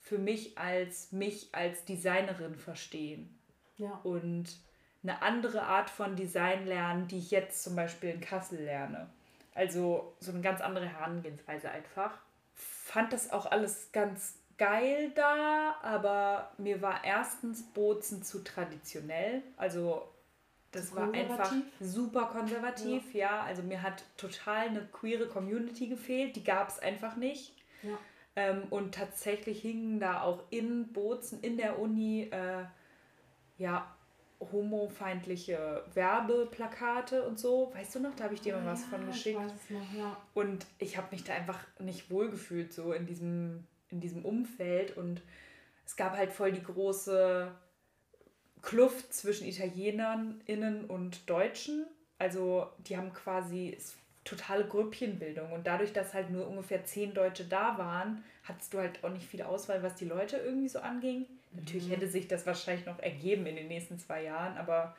[0.00, 3.38] für mich als mich als Designerin verstehen.
[3.78, 4.00] Ja.
[4.02, 4.58] Und
[5.02, 9.08] eine andere Art von Design lernen, die ich jetzt zum Beispiel in Kassel lerne.
[9.54, 12.18] Also so eine ganz andere Herangehensweise einfach
[12.92, 19.42] fand das auch alles ganz geil da, aber mir war erstens Bozen zu traditionell.
[19.56, 20.08] Also
[20.72, 23.20] das war einfach super konservativ, ja.
[23.20, 23.42] ja.
[23.42, 27.54] Also mir hat total eine queere Community gefehlt, die gab es einfach nicht.
[27.82, 27.98] Ja.
[28.36, 32.64] Ähm, und tatsächlich hingen da auch in Bozen, in der Uni, äh,
[33.58, 33.94] ja,
[34.50, 37.72] homofeindliche Werbeplakate und so.
[37.74, 39.38] Weißt du noch, da habe ich dir mal oh, was ja, von geschickt.
[39.38, 40.16] Ich weiß es noch, ja.
[40.34, 44.96] Und ich habe mich da einfach nicht wohlgefühlt, so in diesem, in diesem Umfeld.
[44.96, 45.22] Und
[45.86, 47.52] es gab halt voll die große
[48.62, 51.86] Kluft zwischen Italienern innen und Deutschen.
[52.18, 53.76] Also die haben quasi
[54.24, 55.52] totale Grüppchenbildung.
[55.52, 59.26] Und dadurch, dass halt nur ungefähr zehn Deutsche da waren, hattest du halt auch nicht
[59.26, 61.26] viel Auswahl, was die Leute irgendwie so anging.
[61.54, 64.96] Natürlich hätte sich das wahrscheinlich noch ergeben in den nächsten zwei Jahren, aber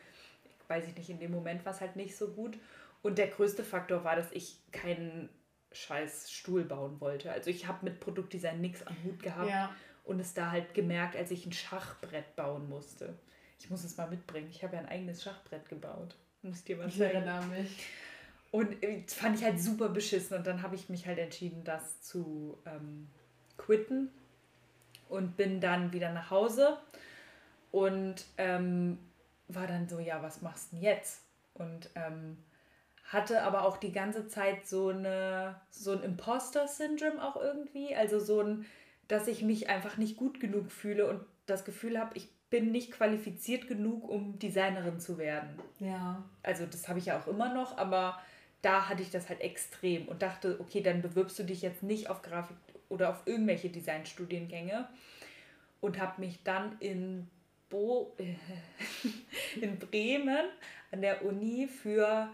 [0.67, 2.57] weiß ich nicht, in dem Moment war es halt nicht so gut.
[3.01, 5.29] Und der größte Faktor war, dass ich keinen
[5.71, 7.31] scheiß Stuhl bauen wollte.
[7.31, 9.75] Also ich habe mit Produktdesign nichts am Hut gehabt ja.
[10.03, 13.17] und es da halt gemerkt, als ich ein Schachbrett bauen musste.
[13.59, 14.47] Ich muss es mal mitbringen.
[14.49, 16.15] Ich habe ja ein eigenes Schachbrett gebaut.
[16.43, 17.27] Muss dir mal zeigen.
[17.27, 17.87] Ich mich.
[18.51, 20.37] Und das fand ich halt super beschissen.
[20.37, 23.07] Und dann habe ich mich halt entschieden, das zu ähm,
[23.57, 24.11] quitten
[25.09, 26.77] und bin dann wieder nach Hause
[27.71, 28.97] und ähm,
[29.47, 31.21] war dann so, ja, was machst du denn jetzt?
[31.53, 32.37] Und ähm,
[33.05, 37.95] hatte aber auch die ganze Zeit so, eine, so ein Imposter-Syndrom auch irgendwie.
[37.95, 38.65] Also so ein,
[39.07, 42.91] dass ich mich einfach nicht gut genug fühle und das Gefühl habe, ich bin nicht
[42.91, 45.59] qualifiziert genug, um Designerin zu werden.
[45.79, 46.23] Ja.
[46.43, 48.19] Also das habe ich ja auch immer noch, aber
[48.61, 52.09] da hatte ich das halt extrem und dachte, okay, dann bewirbst du dich jetzt nicht
[52.09, 52.55] auf Grafik
[52.93, 54.87] oder auf irgendwelche Designstudiengänge
[55.81, 57.27] und habe mich dann in,
[57.69, 58.15] Bo
[59.61, 60.45] in Bremen
[60.91, 62.29] an der Uni für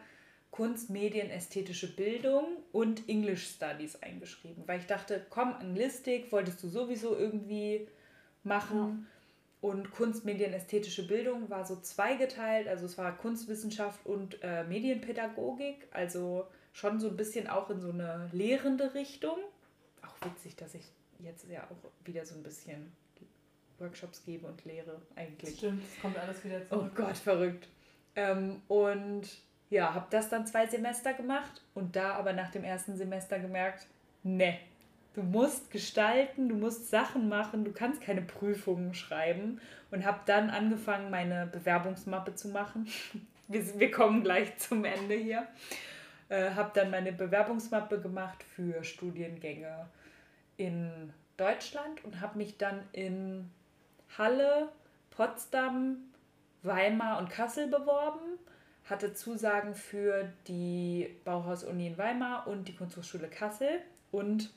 [0.51, 6.67] Kunst, Medien, ästhetische Bildung und English Studies eingeschrieben, weil ich dachte, komm, Anglistik wolltest du
[6.67, 7.87] sowieso irgendwie
[8.43, 9.07] machen.
[9.07, 9.69] Ja.
[9.69, 12.67] Und Kunst, Medien, ästhetische Bildung war so zweigeteilt.
[12.67, 15.87] Also es war Kunstwissenschaft und äh, Medienpädagogik.
[15.91, 19.37] Also schon so ein bisschen auch in so eine lehrende Richtung
[20.23, 20.83] witzig, dass ich
[21.19, 22.91] jetzt ja auch wieder so ein bisschen
[23.79, 25.57] Workshops gebe und lehre eigentlich.
[25.57, 26.91] Stimmt, es kommt alles wieder zurück.
[26.91, 27.67] Oh Gott, verrückt.
[28.15, 29.23] Ähm, und
[29.69, 33.85] ja, habe das dann zwei Semester gemacht und da aber nach dem ersten Semester gemerkt,
[34.23, 34.57] ne,
[35.13, 40.49] du musst gestalten, du musst Sachen machen, du kannst keine Prüfungen schreiben und habe dann
[40.49, 42.87] angefangen, meine Bewerbungsmappe zu machen.
[43.47, 45.47] wir, wir kommen gleich zum Ende hier.
[46.29, 49.87] Äh, habe dann meine Bewerbungsmappe gemacht für Studiengänge
[50.59, 53.49] in Deutschland und habe mich dann in
[54.17, 54.69] Halle,
[55.09, 55.97] Potsdam,
[56.63, 58.37] Weimar und Kassel beworben,
[58.83, 64.51] hatte Zusagen für die Bauhaus-Uni in Weimar und die Kunsthochschule Kassel und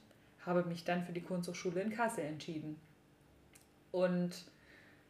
[0.45, 2.81] habe mich dann für die Kunsthochschule in Kassel entschieden.
[3.93, 4.45] Und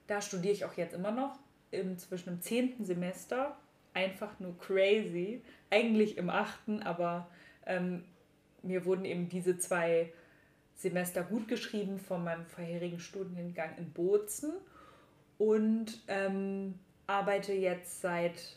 [0.09, 1.38] da studiere ich auch jetzt immer noch,
[1.70, 3.57] im, zwischen dem zehnten Semester,
[3.94, 7.28] einfach nur crazy, eigentlich im achten, aber
[7.64, 8.05] ähm,
[8.62, 10.12] mir wurden eben diese zwei
[10.76, 14.52] Semester gut geschrieben von meinem vorherigen Studiengang in Bozen
[15.38, 18.56] und ähm, arbeite jetzt seit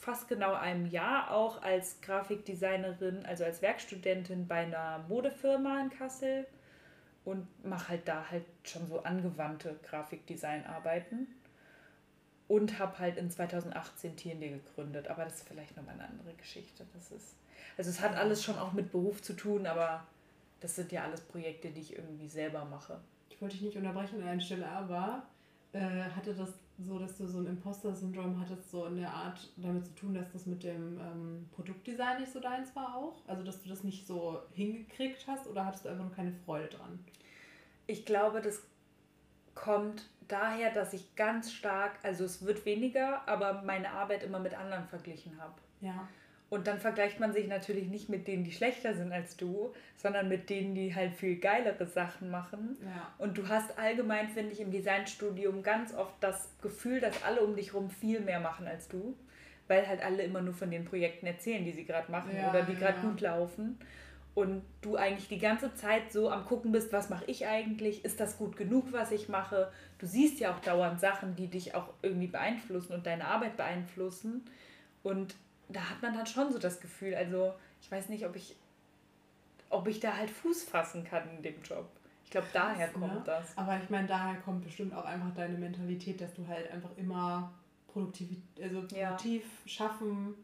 [0.00, 6.46] fast genau einem Jahr auch als Grafikdesignerin, also als Werkstudentin bei einer Modefirma in Kassel
[7.24, 11.26] und mache halt da halt schon so angewandte Grafikdesign-Arbeiten
[12.48, 16.84] und habe halt in 2018 TND gegründet, aber das ist vielleicht nochmal eine andere Geschichte.
[16.92, 17.34] Das ist,
[17.78, 20.06] also es hat alles schon auch mit Beruf zu tun, aber
[20.64, 22.98] das sind ja alles Projekte, die ich irgendwie selber mache.
[23.28, 25.22] Ich wollte dich nicht unterbrechen an einer Stelle, aber
[25.74, 29.84] äh, hatte das so, dass du so ein Imposter-Syndrom hattest, so in der Art damit
[29.84, 33.20] zu tun, dass das mit dem ähm, Produktdesign nicht so deins war auch?
[33.26, 36.68] Also, dass du das nicht so hingekriegt hast oder hattest du einfach nur keine Freude
[36.68, 36.98] dran?
[37.86, 38.62] Ich glaube, das
[39.54, 44.54] kommt daher, dass ich ganz stark, also es wird weniger, aber meine Arbeit immer mit
[44.54, 45.60] anderen verglichen habe.
[45.82, 46.08] Ja.
[46.50, 50.28] Und dann vergleicht man sich natürlich nicht mit denen, die schlechter sind als du, sondern
[50.28, 52.76] mit denen, die halt viel geilere Sachen machen.
[52.82, 53.12] Ja.
[53.18, 57.56] Und du hast allgemein, finde ich, im Designstudium ganz oft das Gefühl, dass alle um
[57.56, 59.16] dich rum viel mehr machen als du,
[59.66, 62.62] weil halt alle immer nur von den Projekten erzählen, die sie gerade machen ja, oder
[62.62, 63.08] die gerade ja.
[63.08, 63.78] gut laufen
[64.34, 68.04] und du eigentlich die ganze Zeit so am gucken bist, was mache ich eigentlich?
[68.04, 69.70] Ist das gut genug, was ich mache?
[69.98, 74.44] Du siehst ja auch dauernd Sachen, die dich auch irgendwie beeinflussen und deine Arbeit beeinflussen.
[75.04, 75.36] Und
[75.68, 78.56] da hat man dann schon so das Gefühl, also ich weiß nicht, ob ich,
[79.70, 81.88] ob ich da halt Fuß fassen kann in dem Job.
[82.24, 83.22] Ich glaube, daher kommt ne?
[83.24, 83.56] das.
[83.56, 87.52] Aber ich meine, daher kommt bestimmt auch einfach deine Mentalität, dass du halt einfach immer
[87.86, 88.28] produktiv,
[88.60, 89.68] also produktiv ja.
[89.70, 90.34] schaffen,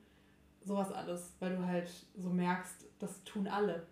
[0.65, 3.87] sowas alles, weil du halt so merkst, das tun alle.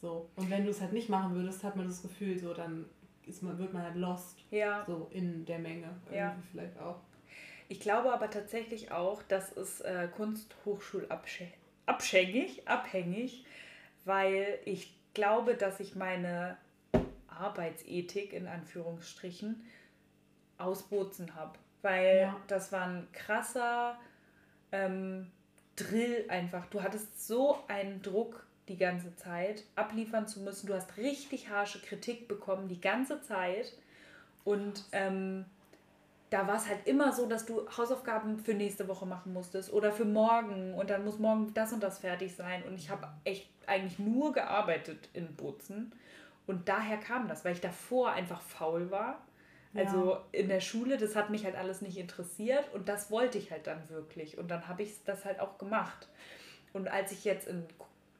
[0.00, 0.28] So.
[0.36, 2.84] Und wenn du es halt nicht machen würdest, hat man das Gefühl, so dann
[3.26, 4.38] ist man, wird man halt lost.
[4.50, 4.84] Ja.
[4.86, 5.88] So in der Menge.
[6.04, 6.36] Irgendwie ja.
[6.50, 7.00] vielleicht auch.
[7.68, 13.46] Ich glaube aber tatsächlich auch, dass es äh, Kunsthochschulabhängig, abhängig,
[14.04, 16.56] weil ich glaube, dass ich meine
[17.28, 19.64] Arbeitsethik in Anführungsstrichen
[20.58, 21.58] ausbozen habe.
[21.82, 22.36] Weil ja.
[22.46, 23.98] das war ein krasser
[24.72, 25.30] ähm,
[25.76, 26.66] Drill einfach.
[26.66, 30.66] Du hattest so einen Druck die ganze Zeit, abliefern zu müssen.
[30.66, 33.72] Du hast richtig harsche Kritik bekommen die ganze Zeit.
[34.44, 35.44] Und ähm,
[36.30, 39.92] da war es halt immer so, dass du Hausaufgaben für nächste Woche machen musstest oder
[39.92, 42.64] für morgen und dann muss morgen das und das fertig sein.
[42.64, 45.92] Und ich habe echt eigentlich nur gearbeitet in Bozen.
[46.46, 49.20] Und daher kam das, weil ich davor einfach faul war
[49.74, 53.50] also in der Schule, das hat mich halt alles nicht interessiert und das wollte ich
[53.50, 54.38] halt dann wirklich.
[54.38, 56.08] Und dann habe ich das halt auch gemacht.
[56.72, 57.64] Und als ich jetzt in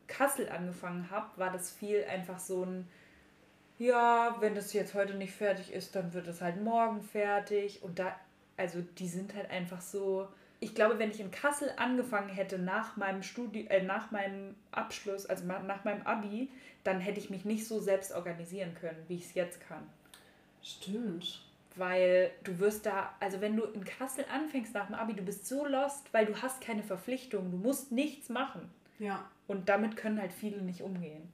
[0.09, 2.88] Kassel angefangen habe, war das viel einfach so ein,
[3.79, 7.83] ja, wenn das jetzt heute nicht fertig ist, dann wird es halt morgen fertig.
[7.83, 8.15] Und da,
[8.57, 10.29] also die sind halt einfach so.
[10.61, 15.27] Ich glaube, wenn ich in Kassel angefangen hätte nach meinem Studi äh, nach meinem Abschluss,
[15.27, 16.49] also nach meinem Abi,
[16.85, 19.83] dann hätte ich mich nicht so selbst organisieren können, wie ich es jetzt kann.
[20.63, 21.43] Stimmt.
[21.77, 25.47] Weil du wirst da, also wenn du in Kassel anfängst nach dem Abi, du bist
[25.47, 28.71] so lost, weil du hast keine Verpflichtung, du musst nichts machen.
[29.01, 29.29] Ja.
[29.49, 31.33] Und damit können halt viele nicht umgehen.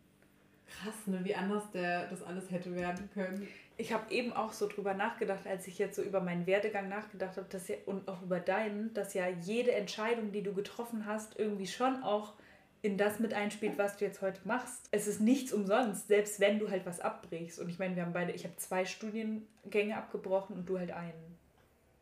[0.70, 1.20] Krass, ne?
[1.24, 3.48] wie anders der das alles hätte werden können.
[3.76, 7.36] Ich habe eben auch so drüber nachgedacht, als ich jetzt so über meinen Werdegang nachgedacht
[7.36, 11.38] habe, dass ja, und auch über deinen, dass ja jede Entscheidung, die du getroffen hast,
[11.38, 12.34] irgendwie schon auch
[12.82, 14.88] in das mit einspielt, was du jetzt heute machst.
[14.90, 17.58] Es ist nichts umsonst, selbst wenn du halt was abbrichst.
[17.58, 21.38] Und ich meine, wir haben beide, ich habe zwei Studiengänge abgebrochen und du halt einen.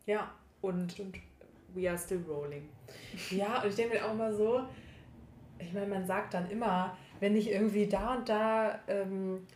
[0.07, 0.33] Ja.
[0.61, 1.19] Und Stimmt.
[1.75, 2.69] we are still rolling.
[3.31, 4.65] Ja, und ich denke mir auch immer so,
[5.59, 9.47] ich meine, man sagt dann immer, wenn ich irgendwie da und da ähm,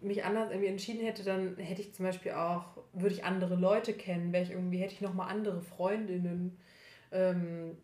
[0.00, 3.92] mich anders irgendwie entschieden hätte, dann hätte ich zum Beispiel auch, würde ich andere Leute
[3.94, 6.58] kennen, wäre ich irgendwie, hätte ich nochmal andere Freundinnen.
[7.12, 7.76] Ähm,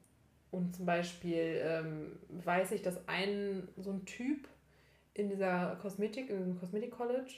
[0.51, 4.48] und zum Beispiel ähm, weiß ich, dass ein so ein Typ
[5.14, 7.33] in dieser Kosmetik, in diesem Kosmetik College,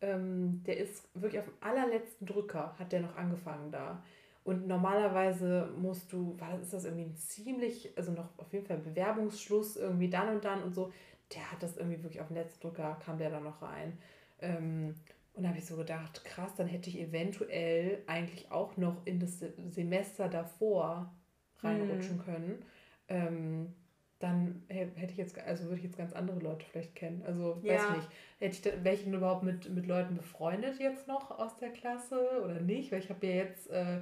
[0.00, 4.02] ähm, der ist wirklich auf dem allerletzten Drücker, hat der noch angefangen da.
[4.44, 8.78] Und normalerweise musst du, was ist das irgendwie ein ziemlich, also noch auf jeden Fall
[8.78, 10.90] Bewerbungsschluss irgendwie dann und dann und so.
[11.34, 13.98] Der hat das irgendwie wirklich auf dem letzten Drücker, kam der da noch rein.
[14.40, 14.94] Ähm,
[15.34, 19.20] und da habe ich so gedacht, krass, dann hätte ich eventuell eigentlich auch noch in
[19.20, 19.38] das
[19.68, 21.12] Semester davor
[21.60, 22.22] reinrutschen mhm.
[22.22, 22.64] können,
[23.08, 23.74] ähm,
[24.18, 27.22] dann hätte ich jetzt, also würde ich jetzt ganz andere Leute vielleicht kennen.
[27.24, 27.74] Also ja.
[27.74, 28.08] weiß nicht,
[28.40, 31.70] hätte ich da, wäre ich denn überhaupt mit, mit Leuten befreundet jetzt noch aus der
[31.70, 32.90] Klasse oder nicht?
[32.90, 34.00] Weil ich habe ja jetzt äh,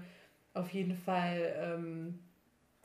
[0.55, 2.19] auf jeden Fall ähm,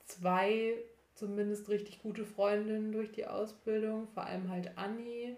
[0.03, 0.73] zwei
[1.21, 5.37] zumindest richtig gute Freundinnen durch die Ausbildung, vor allem halt Anni.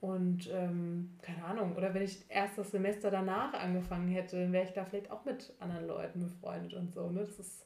[0.00, 4.64] Und ähm, keine Ahnung, oder wenn ich erst das Semester danach angefangen hätte, dann wäre
[4.64, 7.10] ich da vielleicht auch mit anderen Leuten befreundet und so.
[7.10, 7.20] Ne?
[7.20, 7.64] Das ist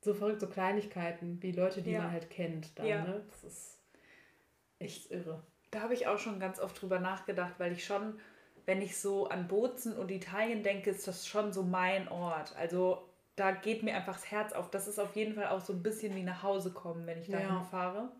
[0.00, 2.02] so verrückt, so Kleinigkeiten, wie Leute, die ja.
[2.02, 2.78] man halt kennt.
[2.78, 3.02] Dann, ja.
[3.02, 3.22] ne?
[3.28, 3.78] Das ist
[4.78, 5.42] echt irre.
[5.72, 8.18] Da habe ich auch schon ganz oft drüber nachgedacht, weil ich schon,
[8.66, 12.54] wenn ich so an Bozen und Italien denke, ist das schon so mein Ort.
[12.56, 14.70] Also da geht mir einfach das Herz auf.
[14.70, 17.28] Das ist auf jeden Fall auch so ein bisschen wie nach Hause kommen, wenn ich
[17.28, 17.66] dahin ja.
[17.70, 18.10] fahre.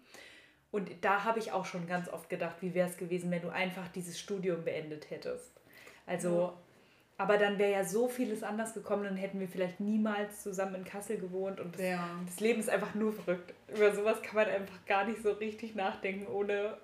[0.71, 3.51] Und da habe ich auch schon ganz oft gedacht, wie wäre es gewesen, wenn du
[3.51, 5.53] einfach dieses Studium beendet hättest.
[6.07, 6.53] Also, ja.
[7.19, 10.85] aber dann wäre ja so vieles anders gekommen, dann hätten wir vielleicht niemals zusammen in
[10.85, 12.09] Kassel gewohnt und das, ja.
[12.25, 13.53] das Leben ist einfach nur verrückt.
[13.69, 16.79] Über sowas kann man einfach gar nicht so richtig nachdenken, ohne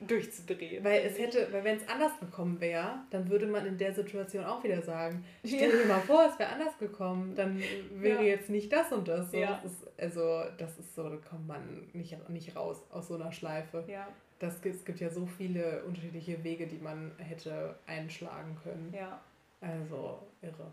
[0.00, 0.82] durchzudrehen.
[0.84, 4.44] Weil es hätte, weil wenn es anders gekommen wäre, dann würde man in der Situation
[4.44, 7.62] auch wieder sagen, stell dir mal vor, es wäre anders gekommen, dann
[7.94, 8.30] wäre ja.
[8.30, 9.30] jetzt nicht das und das.
[9.30, 9.60] So, ja.
[9.62, 13.32] das ist, also das ist so, da kommt man nicht, nicht raus aus so einer
[13.32, 13.84] Schleife.
[13.86, 14.08] Ja.
[14.38, 18.94] Das, es gibt ja so viele unterschiedliche Wege, die man hätte einschlagen können.
[18.96, 19.20] Ja.
[19.60, 20.70] Also irre.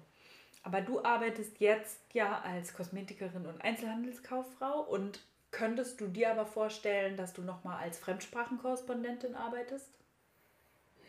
[0.63, 5.21] Aber du arbeitest jetzt ja als Kosmetikerin und Einzelhandelskauffrau und
[5.51, 9.89] Könntest du dir aber vorstellen, dass du nochmal als Fremdsprachenkorrespondentin arbeitest?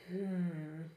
[0.09, 0.91] Hm.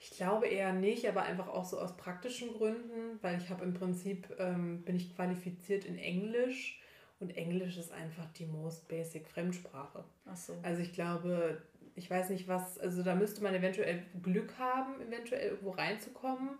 [0.00, 3.74] Ich glaube eher nicht, aber einfach auch so aus praktischen Gründen, weil ich habe im
[3.74, 6.80] Prinzip, ähm, bin ich qualifiziert in Englisch
[7.20, 10.04] und Englisch ist einfach die most basic Fremdsprache.
[10.26, 10.54] Ach so.
[10.62, 11.60] Also ich glaube,
[11.96, 16.50] ich weiß nicht was, also da müsste man eventuell Glück haben, eventuell irgendwo reinzukommen,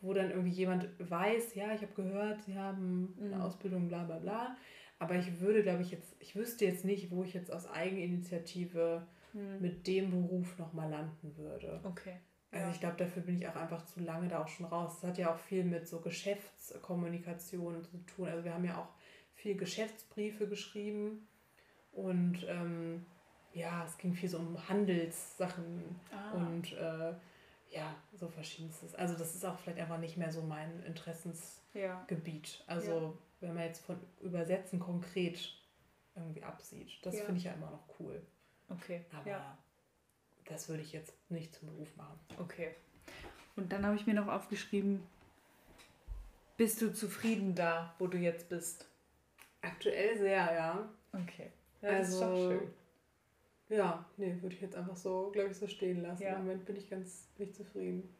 [0.00, 3.42] wo dann irgendwie jemand weiß, ja, ich habe gehört, sie haben eine mhm.
[3.42, 4.56] Ausbildung, bla bla bla.
[5.00, 9.06] Aber ich würde, glaube ich, jetzt, ich wüsste jetzt nicht, wo ich jetzt aus Eigeninitiative
[9.32, 9.60] hm.
[9.60, 11.80] mit dem Beruf nochmal landen würde.
[11.84, 12.18] Okay.
[12.52, 12.70] Also ja.
[12.70, 14.98] ich glaube, dafür bin ich auch einfach zu lange da auch schon raus.
[15.00, 18.28] Das hat ja auch viel mit so Geschäftskommunikation zu tun.
[18.28, 18.88] Also wir haben ja auch
[19.34, 21.26] viel Geschäftsbriefe geschrieben
[21.92, 23.06] und ähm,
[23.54, 26.32] ja, es ging viel so um Handelssachen ah.
[26.32, 27.14] und äh,
[27.70, 28.94] ja, so verschiedenstes.
[28.96, 32.58] Also das ist auch vielleicht einfach nicht mehr so mein Interessensgebiet.
[32.58, 32.64] Ja.
[32.66, 35.56] Also ja wenn man jetzt von Übersetzen konkret
[36.14, 36.90] irgendwie absieht.
[37.02, 37.24] Das ja.
[37.24, 38.20] finde ich ja immer noch cool.
[38.68, 39.04] Okay.
[39.12, 39.58] Aber ja.
[40.46, 42.18] das würde ich jetzt nicht zum Beruf machen.
[42.38, 42.74] Okay.
[43.56, 45.02] Und dann habe ich mir noch aufgeschrieben,
[46.56, 48.86] bist du zufrieden da, wo du jetzt bist?
[49.62, 50.88] Aktuell sehr, ja.
[51.12, 51.50] Okay.
[51.82, 52.70] Ja, das also, ist doch schön.
[53.70, 56.22] Ja, nee, würde ich jetzt einfach so, glaube ich, so stehen lassen.
[56.22, 56.34] Ja.
[56.34, 58.14] Im Moment bin ich ganz nicht zufrieden.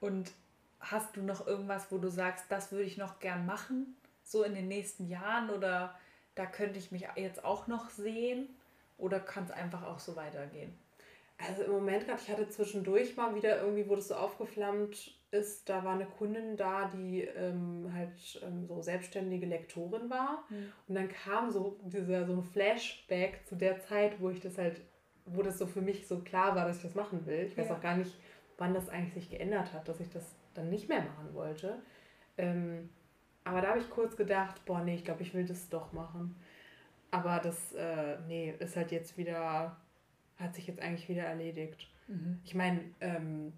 [0.00, 0.32] Und
[0.80, 3.96] hast du noch irgendwas, wo du sagst, das würde ich noch gern machen?
[4.30, 5.98] So in den nächsten Jahren oder
[6.34, 8.48] da könnte ich mich jetzt auch noch sehen
[8.96, 10.78] oder kann es einfach auch so weitergehen?
[11.38, 15.68] Also im Moment gerade, ich hatte zwischendurch mal wieder irgendwie, wo das so aufgeflammt ist,
[15.68, 20.44] da war eine Kundin da, die ähm, halt ähm, so selbstständige Lektorin war.
[20.48, 20.72] Mhm.
[20.88, 24.80] Und dann kam so dieser so ein Flashback zu der Zeit, wo ich das halt,
[25.26, 27.44] wo das so für mich so klar war, dass ich das machen will.
[27.44, 27.76] Ich weiß ja.
[27.76, 28.18] auch gar nicht,
[28.56, 30.24] wann das eigentlich sich geändert hat, dass ich das
[30.54, 31.78] dann nicht mehr machen wollte.
[32.36, 32.88] Ähm,
[33.48, 36.36] aber da habe ich kurz gedacht, boah, nee, ich glaube, ich will das doch machen.
[37.10, 39.76] Aber das, äh, nee, ist halt jetzt wieder,
[40.36, 41.88] hat sich jetzt eigentlich wieder erledigt.
[42.06, 42.40] Mhm.
[42.44, 43.52] Ich meine, ähm,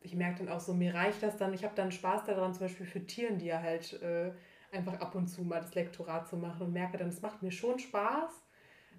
[0.00, 2.66] ich merke dann auch so, mir reicht das dann, ich habe dann Spaß daran, zum
[2.66, 4.32] Beispiel für Tieren, die ja halt äh,
[4.72, 7.52] einfach ab und zu mal das Lektorat zu machen und merke dann, es macht mir
[7.52, 8.42] schon Spaß.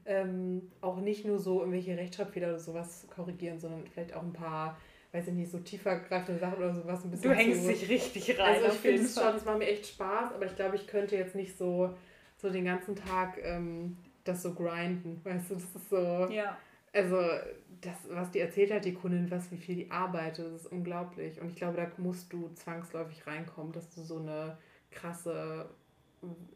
[0.05, 4.77] Ähm, auch nicht nur so irgendwelche Rechtschreibfehler oder sowas korrigieren, sondern vielleicht auch ein paar
[5.13, 7.31] weiß ich nicht, so tiefergreifende Sachen oder sowas ein bisschen.
[7.31, 8.55] Du hängst dich richtig rein.
[8.55, 11.15] Also ich finde es schon, es macht mir echt Spaß, aber ich glaube, ich könnte
[11.15, 11.93] jetzt nicht so,
[12.37, 15.21] so den ganzen Tag ähm, das so grinden.
[15.23, 16.27] Weißt du, das ist so.
[16.31, 16.57] Ja.
[16.91, 17.17] Also,
[17.81, 21.39] das, was die erzählt hat, die Kundin, was, wie viel die arbeitet, das ist unglaublich.
[21.41, 24.57] Und ich glaube, da musst du zwangsläufig reinkommen, dass du so eine
[24.91, 25.69] krasse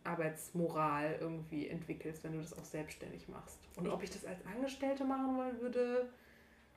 [0.04, 3.60] Arbeitsmoral irgendwie entwickelst, wenn du das auch selbstständig machst.
[3.76, 6.10] Und ob ich das als Angestellte machen wollen würde,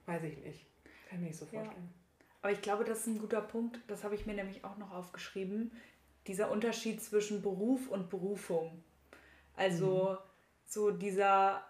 [0.07, 0.70] weiß ich nicht.
[1.11, 1.89] Kann ich mir nicht so vorstellen.
[1.93, 2.27] Ja.
[2.43, 3.81] Aber ich glaube, das ist ein guter Punkt.
[3.89, 5.73] Das habe ich mir nämlich auch noch aufgeschrieben.
[6.29, 8.85] Dieser Unterschied zwischen Beruf und Berufung.
[9.57, 10.17] Also mhm.
[10.65, 11.65] so dieser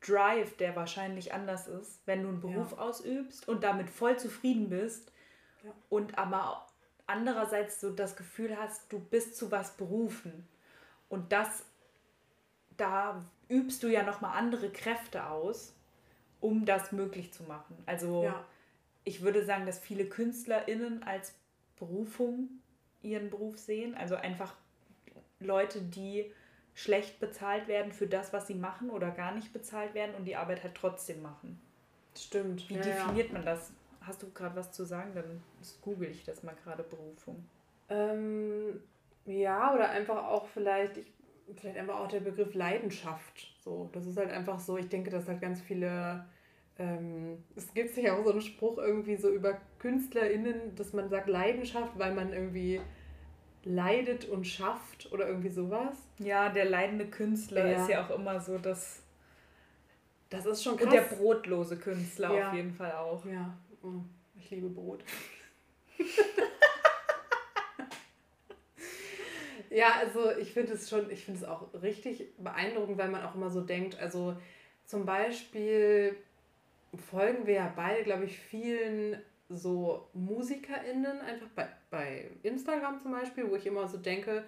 [0.00, 2.78] Drive, der wahrscheinlich anders ist, wenn du einen Beruf ja.
[2.78, 5.12] ausübst und damit voll zufrieden bist
[5.62, 5.72] ja.
[5.90, 6.66] und aber
[7.06, 10.48] andererseits so das Gefühl hast, du bist zu was berufen.
[11.08, 11.64] Und das,
[12.78, 15.75] da übst du ja nochmal andere Kräfte aus
[16.46, 17.76] um das möglich zu machen.
[17.86, 18.44] Also ja.
[19.02, 21.34] ich würde sagen, dass viele KünstlerInnen als
[21.76, 22.48] Berufung
[23.02, 23.96] ihren Beruf sehen.
[23.96, 24.54] Also einfach
[25.40, 26.32] Leute, die
[26.74, 30.36] schlecht bezahlt werden für das, was sie machen oder gar nicht bezahlt werden und die
[30.36, 31.60] Arbeit halt trotzdem machen.
[32.16, 32.68] Stimmt.
[32.68, 33.32] Wie ja, definiert ja.
[33.32, 33.72] man das?
[34.02, 35.12] Hast du gerade was zu sagen?
[35.14, 35.42] Dann
[35.82, 37.44] google ich das mal gerade Berufung.
[37.88, 38.80] Ähm,
[39.24, 41.12] ja, oder einfach auch vielleicht, ich,
[41.56, 43.54] vielleicht einfach auch der Begriff Leidenschaft.
[43.60, 46.24] So, das ist halt einfach so, ich denke, dass halt ganz viele,
[46.78, 51.28] ähm, es gibt sich auch so einen Spruch irgendwie so über KünstlerInnen, dass man sagt
[51.28, 52.80] Leidenschaft, weil man irgendwie
[53.64, 55.96] leidet und schafft oder irgendwie sowas.
[56.18, 57.82] Ja, der leidende Künstler ja.
[57.82, 59.02] ist ja auch immer so das.
[60.28, 60.86] Das ist schon krass.
[60.86, 62.48] Und der brotlose Künstler ja.
[62.48, 63.24] auf jeden Fall auch.
[63.26, 64.02] Ja, oh,
[64.38, 65.04] ich liebe Brot.
[69.76, 73.34] Ja, also ich finde es schon, ich finde es auch richtig beeindruckend, weil man auch
[73.34, 74.34] immer so denkt, also
[74.86, 76.16] zum Beispiel
[77.00, 83.48] folgen wir ja beide, glaube ich, vielen so MusikerInnen, einfach bei, bei Instagram zum Beispiel,
[83.48, 84.44] wo ich immer so denke,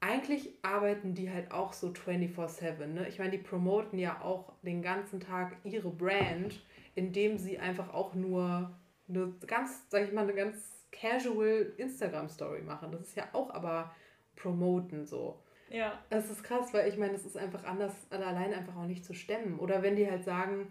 [0.00, 2.86] eigentlich arbeiten die halt auch so 24-7.
[2.86, 3.08] Ne?
[3.08, 6.62] Ich meine, die promoten ja auch den ganzen Tag ihre Brand,
[6.94, 8.74] indem sie einfach auch nur
[9.08, 12.92] eine ganz, sag ich mal, eine ganz casual Instagram-Story machen.
[12.92, 13.94] Das ist ja auch aber
[14.36, 15.42] promoten so.
[15.70, 15.98] Ja.
[16.10, 19.14] Es ist krass, weil ich meine, es ist einfach anders, allein einfach auch nicht zu
[19.14, 19.58] stemmen.
[19.58, 20.70] Oder wenn die halt sagen,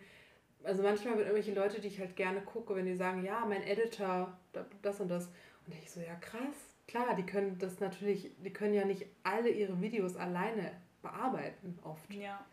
[0.64, 3.64] also manchmal mit irgendwelche Leute, die ich halt gerne gucke, wenn die sagen, ja, mein
[3.64, 4.38] Editor,
[4.82, 5.28] das und das.
[5.66, 9.50] Und ich so, ja krass, klar, die können das natürlich, die können ja nicht alle
[9.50, 12.14] ihre Videos alleine bearbeiten, oft.
[12.14, 12.46] Ja.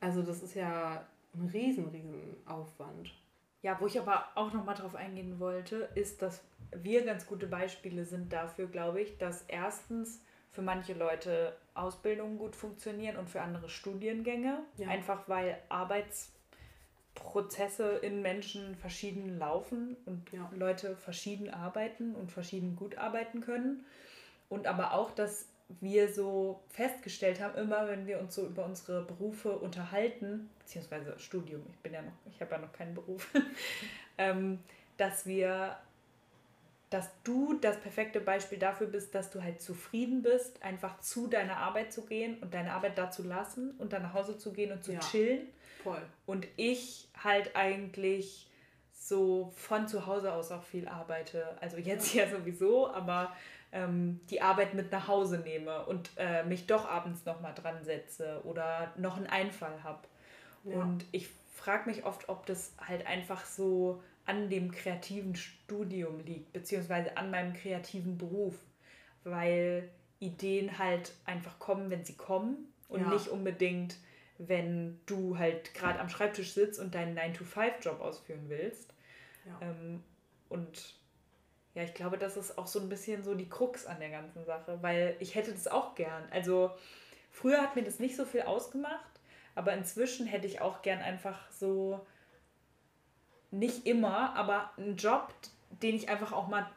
[0.00, 3.14] Also das ist ja ein riesen, riesen Aufwand.
[3.62, 8.04] Ja, wo ich aber auch nochmal drauf eingehen wollte, ist, dass wir ganz gute Beispiele
[8.04, 13.68] sind dafür, glaube ich, dass erstens für manche Leute Ausbildungen gut funktionieren und für andere
[13.68, 14.58] Studiengänge.
[14.76, 14.88] Ja.
[14.88, 15.58] Einfach weil
[17.14, 20.50] Arbeitsprozesse in Menschen verschieden laufen und ja.
[20.56, 23.84] Leute verschieden arbeiten und verschieden gut arbeiten können.
[24.48, 25.46] Und aber auch, dass
[25.80, 31.62] wir so festgestellt haben, immer wenn wir uns so über unsere Berufe unterhalten, beziehungsweise Studium,
[31.70, 33.28] ich bin ja noch, ich habe ja noch keinen Beruf,
[34.18, 34.60] ähm,
[34.98, 35.76] dass wir,
[36.90, 41.56] dass du das perfekte Beispiel dafür bist, dass du halt zufrieden bist, einfach zu deiner
[41.56, 44.70] Arbeit zu gehen und deine Arbeit da zu lassen und dann nach Hause zu gehen
[44.70, 45.48] und zu ja, chillen.
[45.84, 46.02] Voll.
[46.26, 48.50] Und ich halt eigentlich
[48.92, 51.56] so von zu Hause aus auch viel arbeite.
[51.60, 53.32] Also jetzt ja sowieso, aber
[53.70, 58.40] ähm, die Arbeit mit nach Hause nehme und äh, mich doch abends nochmal dran setze
[58.44, 60.08] oder noch einen Einfall habe.
[60.64, 60.76] Ja.
[60.76, 66.52] Und ich frage mich oft, ob das halt einfach so an dem kreativen Studium liegt,
[66.52, 68.54] beziehungsweise an meinem kreativen Beruf,
[69.24, 73.08] weil Ideen halt einfach kommen, wenn sie kommen und ja.
[73.08, 73.96] nicht unbedingt,
[74.38, 78.92] wenn du halt gerade am Schreibtisch sitzt und deinen 9-to-5-Job ausführen willst.
[79.46, 79.68] Ja.
[79.68, 80.02] Ähm,
[80.48, 80.94] und
[81.74, 84.44] ja, ich glaube, das ist auch so ein bisschen so die Krux an der ganzen
[84.44, 86.22] Sache, weil ich hätte das auch gern.
[86.30, 86.70] Also
[87.30, 89.10] früher hat mir das nicht so viel ausgemacht,
[89.54, 92.04] aber inzwischen hätte ich auch gern einfach so,
[93.50, 95.32] nicht immer, aber einen Job,
[95.82, 96.68] den ich einfach auch mal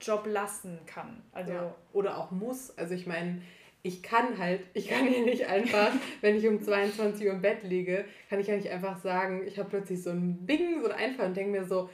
[0.00, 1.22] Job lassen kann.
[1.32, 1.74] Also ja.
[1.92, 2.76] Oder auch muss.
[2.76, 3.42] Also ich meine,
[3.82, 7.62] ich kann halt, ich kann hier nicht einfach, wenn ich um 22 Uhr im Bett
[7.62, 10.96] liege, kann ich ja nicht einfach sagen, ich habe plötzlich so ein Bing, so ein
[10.96, 11.88] Einfall und denke mir so,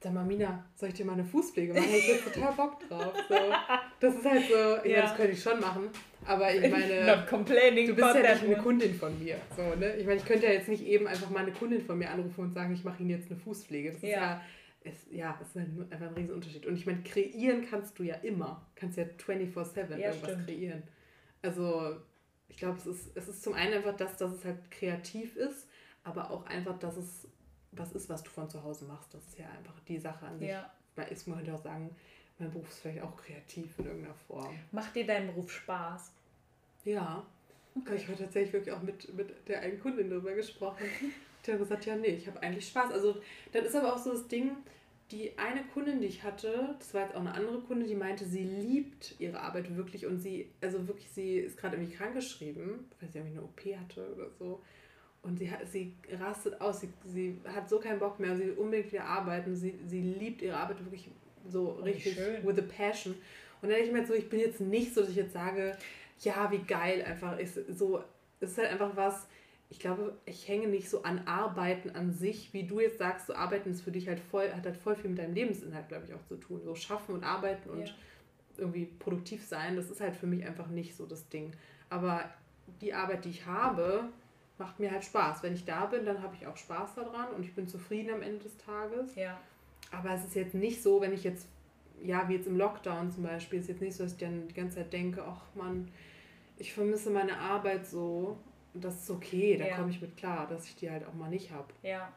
[0.00, 1.86] sag mal, Mina, soll ich dir mal eine Fußpflege machen?
[1.88, 3.12] Ich habe total Bock drauf.
[3.28, 3.34] So.
[4.00, 4.80] Das ist halt so, ja.
[4.84, 5.88] meine, das könnte ich schon machen,
[6.24, 9.38] aber ich meine, du bist ja nicht eine Kundin von mir.
[9.56, 9.96] So, ne?
[9.96, 12.42] Ich meine, ich könnte ja jetzt nicht eben einfach mal eine Kundin von mir anrufen
[12.42, 13.92] und sagen, ich mache Ihnen jetzt eine Fußpflege.
[13.92, 14.40] Das ist ja,
[14.84, 15.56] ist, ja, das ist
[15.92, 16.66] einfach ein Riesenunterschied.
[16.66, 18.64] Und ich meine, kreieren kannst du ja immer.
[18.74, 20.46] Du kannst ja 24-7 ja, irgendwas stimmt.
[20.46, 20.82] kreieren.
[21.42, 21.96] Also,
[22.48, 25.68] ich glaube, es ist, es ist zum einen einfach das, dass es halt kreativ ist,
[26.04, 27.28] aber auch einfach, dass es
[27.72, 29.12] was ist, was du von zu Hause machst.
[29.14, 30.48] Das ist ja einfach die Sache an sich.
[30.48, 30.72] Ja.
[31.10, 31.94] Ist, man könnte auch sagen,
[32.38, 34.52] mein Beruf ist vielleicht auch kreativ in irgendeiner Form.
[34.72, 36.12] Macht dir dein Beruf Spaß?
[36.84, 37.24] Ja.
[37.76, 37.96] Okay.
[37.96, 40.86] Ich habe tatsächlich wirklich auch mit, mit der einen Kundin darüber gesprochen.
[41.46, 42.92] Die hat gesagt, ja, nee, ich habe eigentlich Spaß.
[42.92, 43.20] Also,
[43.52, 44.56] dann ist aber auch so das Ding,
[45.10, 48.26] die eine Kundin, die ich hatte, das war jetzt auch eine andere Kunde, die meinte,
[48.26, 53.10] sie liebt ihre Arbeit wirklich und sie, also wirklich, sie ist gerade irgendwie krankgeschrieben, weil
[53.10, 54.62] sie irgendwie eine OP hatte oder so.
[55.22, 58.92] Und sie, sie rastet aus, sie, sie hat so keinen Bock mehr, sie will unbedingt
[58.92, 59.56] wieder arbeiten.
[59.56, 61.10] Sie, sie liebt ihre Arbeit wirklich
[61.48, 62.46] so richtig schön.
[62.46, 63.14] with a passion.
[63.60, 65.76] Und dann denke ich mir so, ich bin jetzt nicht so, dass ich jetzt sage,
[66.20, 67.58] ja, wie geil einfach ist.
[67.76, 68.04] So,
[68.40, 69.26] es ist halt einfach was,
[69.70, 73.34] ich glaube, ich hänge nicht so an Arbeiten an sich, wie du jetzt sagst, so
[73.34, 76.14] Arbeiten ist für dich halt voll, hat halt voll viel mit deinem Lebensinhalt, glaube ich,
[76.14, 76.62] auch zu tun.
[76.64, 77.94] So schaffen und arbeiten und ja.
[78.56, 81.52] irgendwie produktiv sein, das ist halt für mich einfach nicht so das Ding.
[81.90, 82.24] Aber
[82.80, 84.04] die Arbeit, die ich habe,
[84.58, 85.42] macht mir halt Spaß.
[85.42, 88.22] Wenn ich da bin, dann habe ich auch Spaß daran und ich bin zufrieden am
[88.22, 89.14] Ende des Tages.
[89.16, 89.38] Ja.
[89.90, 91.46] Aber es ist jetzt nicht so, wenn ich jetzt,
[92.02, 94.54] ja, wie jetzt im Lockdown zum Beispiel, ist jetzt nicht so, dass ich dann die
[94.54, 95.88] ganze Zeit denke, ach man,
[96.56, 98.38] ich vermisse meine Arbeit so.
[98.74, 99.76] Das ist okay, da ja.
[99.76, 101.68] komme ich mit klar, dass ich die halt auch mal nicht habe.
[101.82, 102.12] Ja.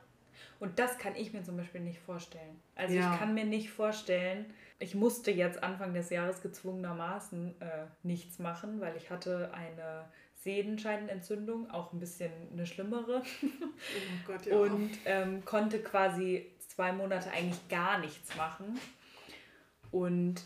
[0.60, 2.60] Und das kann ich mir zum Beispiel nicht vorstellen.
[2.76, 3.14] Also ja.
[3.14, 4.46] ich kann mir nicht vorstellen,
[4.80, 10.06] ich musste jetzt Anfang des Jahres gezwungenermaßen äh, nichts machen, weil ich hatte eine
[10.44, 13.24] Sehenscheidenentzündung, auch ein bisschen eine schlimmere.
[13.44, 14.56] Oh Gott, ja.
[14.58, 18.80] Und ähm, konnte quasi zwei Monate eigentlich gar nichts machen.
[19.90, 20.44] Und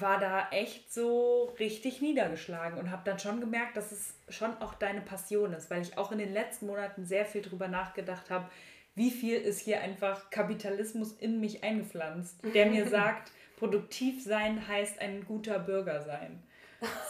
[0.00, 4.74] war da echt so richtig niedergeschlagen und habe dann schon gemerkt, dass es schon auch
[4.74, 8.48] deine Passion ist, weil ich auch in den letzten Monaten sehr viel drüber nachgedacht habe,
[8.94, 15.00] wie viel ist hier einfach Kapitalismus in mich eingepflanzt, der mir sagt, produktiv sein heißt
[15.00, 16.42] ein guter Bürger sein.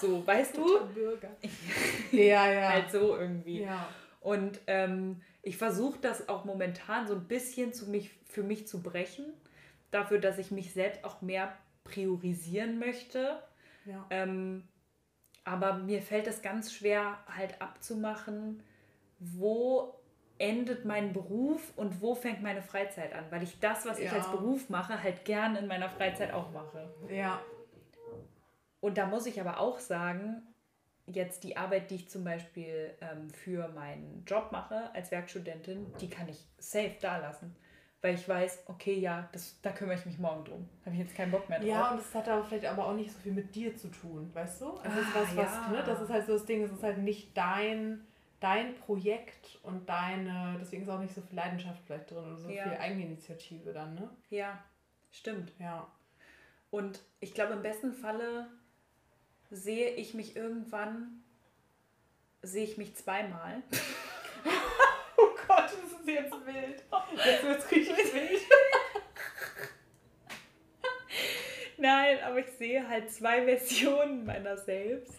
[0.00, 0.86] So, weißt du?
[0.94, 1.30] Bürger.
[2.12, 2.68] ja, ja.
[2.70, 3.62] halt so irgendwie.
[3.62, 3.88] Ja.
[4.20, 8.82] Und ähm, ich versuche das auch momentan so ein bisschen zu mich, für mich zu
[8.82, 9.26] brechen,
[9.92, 11.56] dafür, dass ich mich selbst auch mehr
[11.86, 13.42] priorisieren möchte.
[13.84, 14.04] Ja.
[14.10, 14.64] Ähm,
[15.44, 18.62] aber mir fällt es ganz schwer, halt abzumachen,
[19.18, 19.94] wo
[20.38, 23.24] endet mein Beruf und wo fängt meine Freizeit an?
[23.30, 24.06] Weil ich das, was ja.
[24.06, 26.92] ich als Beruf mache, halt gern in meiner Freizeit auch mache.
[27.08, 27.40] Ja.
[28.80, 30.42] Und da muss ich aber auch sagen,
[31.06, 36.10] jetzt die Arbeit, die ich zum Beispiel ähm, für meinen Job mache als Werkstudentin, die
[36.10, 37.54] kann ich safe da lassen.
[38.06, 40.68] Weil ich weiß, okay, ja, das, da kümmere ich mich morgen drum.
[40.84, 41.68] Habe ich jetzt keinen Bock mehr drauf.
[41.68, 44.30] Ja, und das hat aber vielleicht aber auch nicht so viel mit dir zu tun,
[44.32, 44.74] weißt du?
[44.74, 45.68] Also ah, das, was, ja.
[45.72, 48.06] ne, das ist halt so das Ding, es ist halt nicht dein,
[48.38, 52.48] dein Projekt und deine, deswegen ist auch nicht so viel Leidenschaft vielleicht drin oder so
[52.48, 52.62] ja.
[52.62, 54.08] viel Eigeninitiative dann, ne?
[54.30, 54.62] Ja,
[55.10, 55.50] stimmt.
[55.58, 55.88] Ja.
[56.70, 58.46] Und ich glaube, im besten Falle
[59.50, 61.24] sehe ich mich irgendwann,
[62.42, 63.64] sehe ich mich zweimal.
[66.06, 66.82] ist jetzt wild.
[67.24, 68.40] Jetzt wird es richtig wild.
[71.78, 75.14] Nein, aber ich sehe halt zwei Versionen meiner selbst.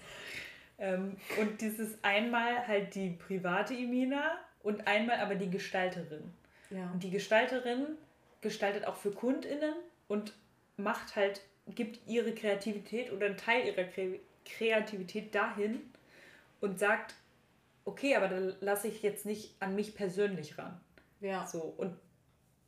[0.79, 6.33] Ähm, und dieses einmal halt die private Imina und einmal aber die Gestalterin.
[6.69, 6.89] Ja.
[6.91, 7.97] Und die Gestalterin
[8.41, 9.73] gestaltet auch für KundInnen
[10.07, 10.33] und
[10.77, 11.41] macht halt
[11.75, 13.85] gibt ihre Kreativität oder einen Teil ihrer
[14.45, 15.81] Kreativität dahin
[16.61, 17.15] und sagt,
[17.87, 20.79] okay, aber dann lasse ich jetzt nicht an mich persönlich ran.
[21.21, 21.47] Ja.
[21.47, 21.97] So, und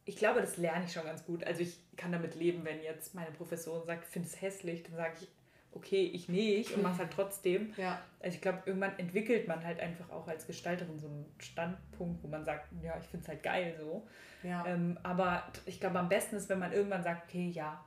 [0.05, 1.43] ich glaube, das lerne ich schon ganz gut.
[1.43, 4.95] Also ich kann damit leben, wenn jetzt meine Professorin sagt, ich finde es hässlich, dann
[4.95, 5.27] sage ich,
[5.71, 7.73] okay, ich nicht und mache es halt trotzdem.
[7.77, 8.01] Ja.
[8.21, 12.27] Also ich glaube, irgendwann entwickelt man halt einfach auch als Gestalterin so einen Standpunkt, wo
[12.27, 14.07] man sagt, ja, ich finde es halt geil so.
[14.41, 14.65] Ja.
[14.65, 17.83] Ähm, aber ich glaube, am besten ist, wenn man irgendwann sagt, okay, ja,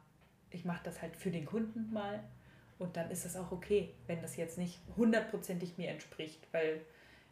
[0.51, 2.23] ich mache das halt für den Kunden mal
[2.79, 6.83] und dann ist das auch okay, wenn das jetzt nicht hundertprozentig mir entspricht, weil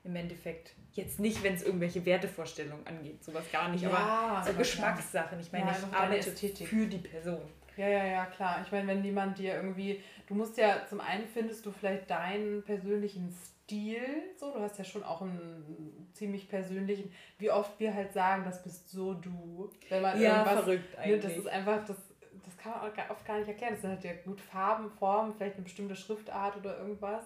[0.04, 4.56] im Endeffekt jetzt nicht, wenn es irgendwelche Wertevorstellungen angeht, sowas gar nicht, ja, aber so
[4.56, 5.38] Geschmackssachen.
[5.40, 7.42] Ich meine, ja, ich arbeite für die Person.
[7.76, 8.60] Ja, ja, ja, klar.
[8.64, 12.62] Ich meine, wenn jemand dir irgendwie, du musst ja, zum einen findest du vielleicht deinen
[12.62, 14.02] persönlichen Stil,
[14.36, 18.62] so, du hast ja schon auch einen ziemlich persönlichen, wie oft wir halt sagen, das
[18.62, 19.70] bist so du.
[19.88, 21.22] Wenn man ja, verrückt eigentlich.
[21.22, 21.96] Ne, das ist einfach, das
[22.44, 23.74] das kann man auch oft gar nicht erklären.
[23.74, 27.24] Das sind halt ja gut Farben, Formen, vielleicht eine bestimmte Schriftart oder irgendwas.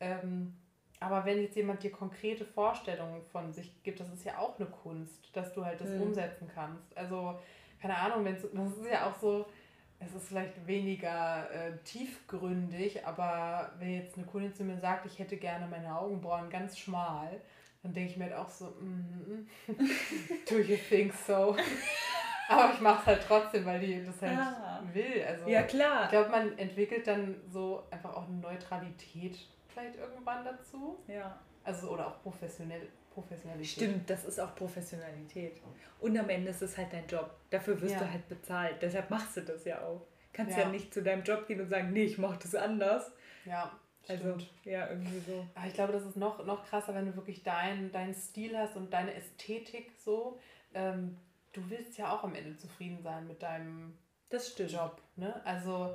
[0.00, 0.54] Ähm,
[1.02, 4.68] aber wenn jetzt jemand dir konkrete Vorstellungen von sich gibt, das ist ja auch eine
[4.68, 6.02] Kunst, dass du halt das mhm.
[6.02, 6.96] umsetzen kannst.
[6.96, 7.38] Also,
[7.80, 9.46] keine Ahnung, wenn's, das ist ja auch so,
[9.98, 15.18] es ist vielleicht weniger äh, tiefgründig, aber wenn jetzt eine Kundin zu mir sagt, ich
[15.18, 17.40] hätte gerne meine Augenbrauen ganz schmal,
[17.82, 19.48] dann denke ich mir halt auch so, mm,
[20.48, 21.56] do you think so?
[22.48, 24.82] Aber ich mache es halt trotzdem, weil die das halt ah.
[24.92, 25.24] will.
[25.26, 26.04] Also, ja, klar.
[26.04, 29.38] Ich glaube, man entwickelt dann so einfach auch eine Neutralität
[29.72, 30.98] vielleicht irgendwann dazu.
[31.06, 31.38] Ja.
[31.64, 33.68] Also, oder auch professionell, Professionalität.
[33.68, 35.60] Stimmt, das ist auch Professionalität.
[36.00, 37.30] Und am Ende ist es halt dein Job.
[37.50, 38.00] Dafür wirst ja.
[38.00, 38.76] du halt bezahlt.
[38.80, 40.06] Deshalb machst du das ja auch.
[40.32, 40.64] Kannst ja.
[40.64, 43.12] ja nicht zu deinem Job gehen und sagen, nee, ich mache das anders.
[43.44, 43.78] Ja.
[44.08, 45.46] Also, ja, irgendwie so.
[45.54, 48.76] Aber ich glaube, das ist noch, noch krasser, wenn du wirklich deinen dein Stil hast
[48.76, 50.40] und deine Ästhetik so.
[50.74, 51.18] Ähm,
[51.52, 53.96] du willst ja auch am Ende zufrieden sein mit deinem
[54.30, 55.00] das Job.
[55.16, 55.40] Ne?
[55.44, 55.94] Also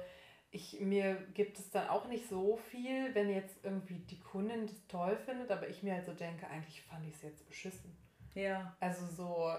[0.51, 4.87] ich, mir gibt es dann auch nicht so viel, wenn jetzt irgendwie die Kundin das
[4.87, 7.95] toll findet, aber ich mir halt so denke, eigentlich fand ich es jetzt beschissen.
[8.33, 8.75] Ja.
[8.79, 9.53] Also so,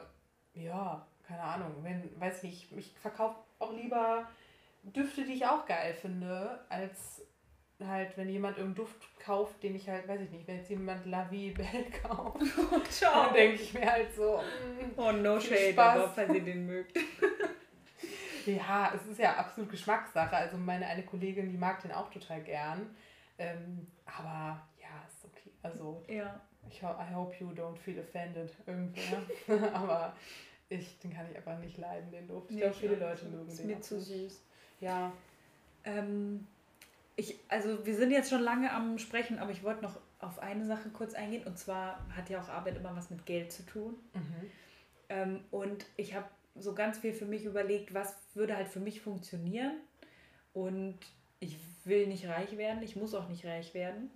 [0.54, 4.28] ja, keine Ahnung, wenn, weiß nicht, ich verkaufe auch lieber
[4.82, 7.22] Düfte, die ich auch geil finde, als
[7.86, 11.06] halt, wenn jemand irgendeinen Duft kauft, den ich halt, weiß ich nicht, wenn jetzt jemand
[11.06, 15.72] La Vie Belle kauft, oh, dann denke ich mir halt so, mm, oh no shade,
[15.72, 15.96] Spaß.
[15.98, 16.96] aber falls ihr den mögt.
[18.48, 20.36] ja, es ist ja absolut Geschmackssache.
[20.36, 22.94] Also meine eine Kollegin, die mag den auch total gern.
[23.38, 25.50] Ähm, aber ja, ist okay.
[25.62, 26.40] Also ja.
[26.68, 29.00] ich I hope you don't feel offended irgendwie.
[29.72, 30.14] aber
[30.68, 32.50] ich, den kann ich einfach nicht leiden, den Duft.
[32.50, 33.54] Ich nee, glaube, viele Leute mögen den.
[33.54, 34.42] Ist mir zu süß.
[34.80, 35.12] Ja.
[35.84, 36.46] Ähm,
[37.16, 40.66] ich, also wir sind jetzt schon lange am Sprechen, aber ich wollte noch auf eine
[40.66, 41.46] Sache kurz eingehen.
[41.46, 43.94] Und zwar hat ja auch Arbeit immer was mit Geld zu tun.
[44.14, 44.50] Mhm.
[45.08, 46.26] Ähm, und ich habe
[46.60, 49.76] so ganz viel für mich überlegt, was würde halt für mich funktionieren.
[50.52, 50.98] Und
[51.40, 54.10] ich will nicht reich werden, ich muss auch nicht reich werden.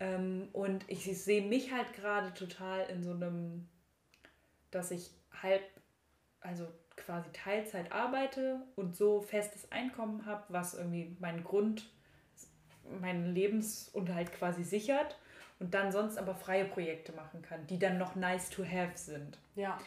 [0.00, 3.68] Ähm, und ich sehe mich halt gerade total in so einem,
[4.70, 5.10] dass ich
[5.42, 5.62] halb,
[6.40, 6.66] also
[6.96, 11.88] quasi Teilzeit arbeite und so festes Einkommen habe, was irgendwie meinen Grund
[13.00, 15.16] meinen Lebensunterhalt quasi sichert
[15.60, 19.38] und dann sonst aber freie Projekte machen kann, die dann noch nice to have sind.
[19.54, 19.78] Ja.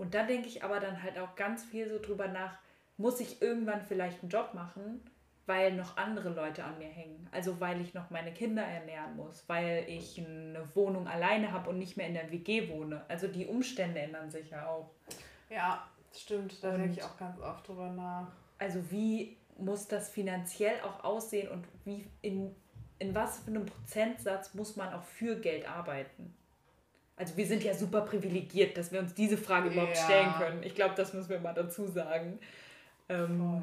[0.00, 2.56] Und da denke ich aber dann halt auch ganz viel so drüber nach,
[2.96, 5.02] muss ich irgendwann vielleicht einen Job machen,
[5.44, 7.28] weil noch andere Leute an mir hängen.
[7.32, 11.78] Also weil ich noch meine Kinder ernähren muss, weil ich eine Wohnung alleine habe und
[11.78, 13.04] nicht mehr in der WG wohne.
[13.08, 14.90] Also die Umstände ändern sich ja auch.
[15.50, 15.86] Ja,
[16.16, 16.64] stimmt.
[16.64, 18.28] Da denke ich auch ganz oft drüber nach.
[18.56, 22.56] Also wie muss das finanziell auch aussehen und wie in,
[22.98, 26.34] in was für einem Prozentsatz muss man auch für Geld arbeiten?
[27.20, 30.04] Also wir sind ja super privilegiert, dass wir uns diese Frage überhaupt ja.
[30.04, 30.62] stellen können.
[30.62, 32.38] Ich glaube, das müssen wir mal dazu sagen.
[33.10, 33.62] Ähm.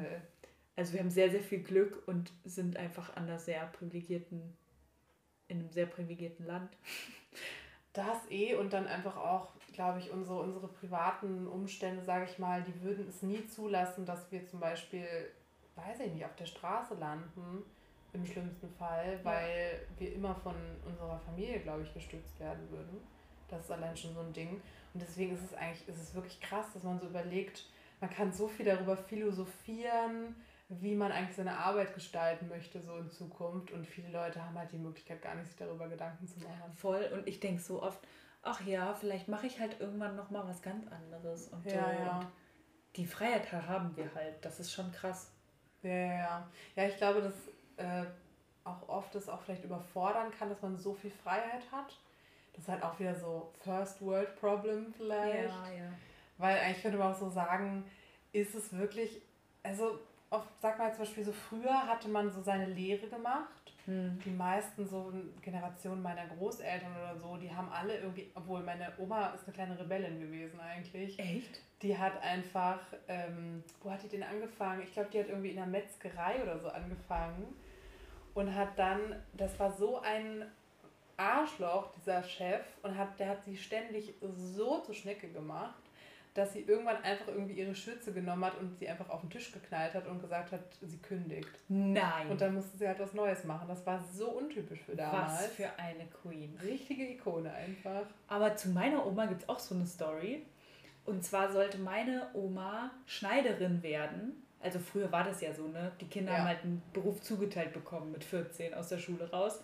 [0.76, 4.56] Also wir haben sehr, sehr viel Glück und sind einfach an einer sehr privilegierten,
[5.48, 6.70] in einem sehr privilegierten Land.
[7.94, 12.62] Das eh und dann einfach auch, glaube ich, unsere, unsere privaten Umstände, sage ich mal,
[12.62, 15.04] die würden es nie zulassen, dass wir zum Beispiel,
[15.74, 17.64] weiß ich nicht, auf der Straße landen,
[18.12, 20.00] im schlimmsten Fall, weil ja.
[20.00, 20.54] wir immer von
[20.86, 23.00] unserer Familie, glaube ich, gestützt werden würden.
[23.48, 24.60] Das ist allein schon so ein Ding.
[24.94, 27.64] Und deswegen ist es eigentlich, ist es wirklich krass, dass man so überlegt,
[28.00, 30.36] man kann so viel darüber philosophieren,
[30.68, 33.72] wie man eigentlich seine Arbeit gestalten möchte, so in Zukunft.
[33.72, 36.72] Und viele Leute haben halt die Möglichkeit, gar nicht sich darüber Gedanken zu machen.
[36.74, 37.08] Voll.
[37.12, 37.98] Und ich denke so oft,
[38.42, 41.48] ach ja, vielleicht mache ich halt irgendwann nochmal was ganz anderes.
[41.48, 42.02] Und, ja, so.
[42.02, 42.18] ja.
[42.18, 42.26] und
[42.96, 44.44] die Freiheit haben wir halt.
[44.44, 45.32] Das ist schon krass.
[45.82, 46.48] Ja, ja, ja.
[46.76, 47.34] Ja, ich glaube, dass
[47.76, 48.06] äh,
[48.64, 51.98] auch oft es auch vielleicht überfordern kann, dass man so viel Freiheit hat.
[52.58, 55.48] Das ist halt auch wieder so First World Problem vielleicht.
[55.48, 55.92] Ja, ja.
[56.38, 57.84] Weil eigentlich könnte man auch so sagen,
[58.32, 59.22] ist es wirklich,
[59.62, 63.72] also oft, sag mal zum Beispiel so, früher hatte man so seine Lehre gemacht.
[63.84, 64.18] Hm.
[64.24, 69.28] Die meisten so Generationen meiner Großeltern oder so, die haben alle irgendwie, obwohl meine Oma
[69.28, 71.16] ist eine kleine Rebellin gewesen eigentlich.
[71.16, 71.60] Echt?
[71.82, 74.82] Die hat einfach, ähm, wo hat die denn angefangen?
[74.82, 77.54] Ich glaube, die hat irgendwie in der Metzgerei oder so angefangen
[78.34, 80.44] und hat dann, das war so ein
[81.18, 85.82] Arschloch, dieser Chef, und hat, der hat sie ständig so zur Schnecke gemacht
[86.38, 89.50] dass sie irgendwann einfach irgendwie ihre Schürze genommen hat und sie einfach auf den Tisch
[89.52, 91.50] geknallt hat und gesagt hat, sie kündigt.
[91.68, 92.28] Nein.
[92.30, 93.66] Und dann musste sie halt was Neues machen.
[93.68, 95.32] Das war so untypisch für damals.
[95.32, 96.56] Was für eine Queen.
[96.62, 98.02] Richtige Ikone einfach.
[98.28, 100.46] Aber zu meiner Oma gibt es auch so eine Story.
[101.04, 104.44] Und zwar sollte meine Oma Schneiderin werden.
[104.60, 105.92] Also früher war das ja so, ne?
[106.00, 106.38] Die Kinder ja.
[106.38, 109.60] haben halt einen Beruf zugeteilt bekommen mit 14 aus der Schule raus.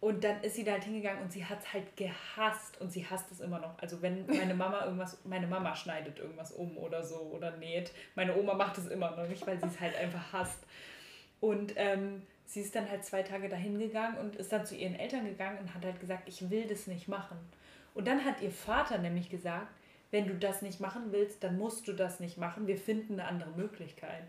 [0.00, 3.04] Und dann ist sie da halt hingegangen und sie hat es halt gehasst und sie
[3.04, 3.78] hasst es immer noch.
[3.78, 7.92] Also wenn meine Mama irgendwas, meine Mama schneidet irgendwas um oder so oder näht.
[8.14, 10.64] Meine Oma macht es immer noch nicht, weil sie es halt einfach hasst.
[11.40, 14.94] Und ähm, sie ist dann halt zwei Tage dahin gegangen und ist dann zu ihren
[14.94, 17.36] Eltern gegangen und hat halt gesagt, ich will das nicht machen.
[17.94, 19.68] Und dann hat ihr Vater nämlich gesagt,
[20.10, 22.66] wenn du das nicht machen willst, dann musst du das nicht machen.
[22.66, 24.24] Wir finden eine andere Möglichkeit.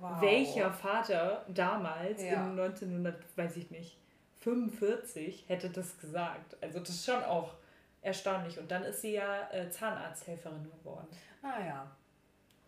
[0.00, 0.20] Wow.
[0.20, 2.44] Welcher Vater damals ja.
[2.44, 3.96] in 1900, weiß ich nicht,
[4.40, 6.56] 45 hätte das gesagt.
[6.62, 7.54] Also das ist schon auch
[8.02, 8.58] erstaunlich.
[8.58, 11.08] Und dann ist sie ja äh, Zahnarzthelferin geworden.
[11.42, 11.96] Ah ja.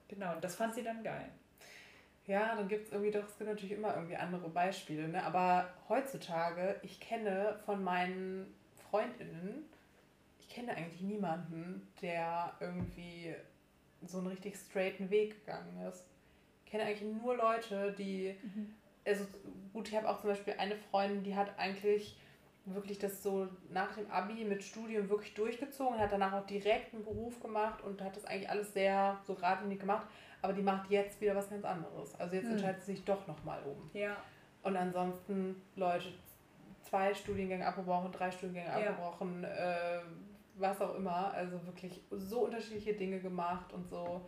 [0.08, 1.30] Genau, und das fand sie dann geil.
[2.26, 5.22] Ja, dann gibt es irgendwie doch, es gibt natürlich immer irgendwie andere Beispiele, ne?
[5.24, 8.54] Aber heutzutage, ich kenne von meinen
[8.90, 9.64] Freundinnen,
[10.38, 13.34] ich kenne eigentlich niemanden, der irgendwie
[14.02, 16.06] so einen richtig straighten Weg gegangen ist.
[16.64, 18.74] Ich kenne eigentlich nur Leute, die mhm
[19.11, 19.26] also
[19.72, 22.16] gut, ich habe auch zum Beispiel eine Freundin, die hat eigentlich
[22.64, 27.04] wirklich das so nach dem Abi mit Studium wirklich durchgezogen, hat danach auch direkt einen
[27.04, 30.06] Beruf gemacht und hat das eigentlich alles sehr so geradlinig gemacht,
[30.42, 32.18] aber die macht jetzt wieder was ganz anderes.
[32.20, 32.52] Also jetzt hm.
[32.52, 33.90] entscheidet sie sich doch nochmal um.
[33.92, 34.16] Ja.
[34.62, 36.08] Und ansonsten Leute,
[36.82, 38.90] zwei Studiengänge abgebrochen, drei Studiengänge ja.
[38.90, 40.00] abgebrochen, äh,
[40.56, 41.32] was auch immer.
[41.32, 44.20] Also wirklich so unterschiedliche Dinge gemacht und so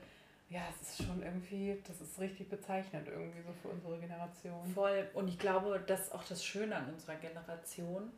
[0.52, 4.66] ja, es ist schon irgendwie, das ist richtig bezeichnend irgendwie so für unsere Generation.
[4.74, 5.08] Voll.
[5.14, 8.10] Und ich glaube, das ist auch das Schöne an unserer Generation,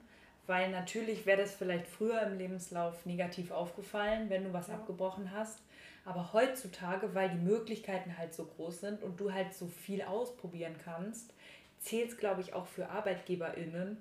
[0.46, 4.74] weil natürlich wäre das vielleicht früher im Lebenslauf negativ aufgefallen, wenn du was ja.
[4.74, 5.60] abgebrochen hast.
[6.04, 10.74] Aber heutzutage, weil die Möglichkeiten halt so groß sind und du halt so viel ausprobieren
[10.84, 11.32] kannst,
[11.78, 13.96] zählt es, glaube ich, auch für ArbeitgeberInnen,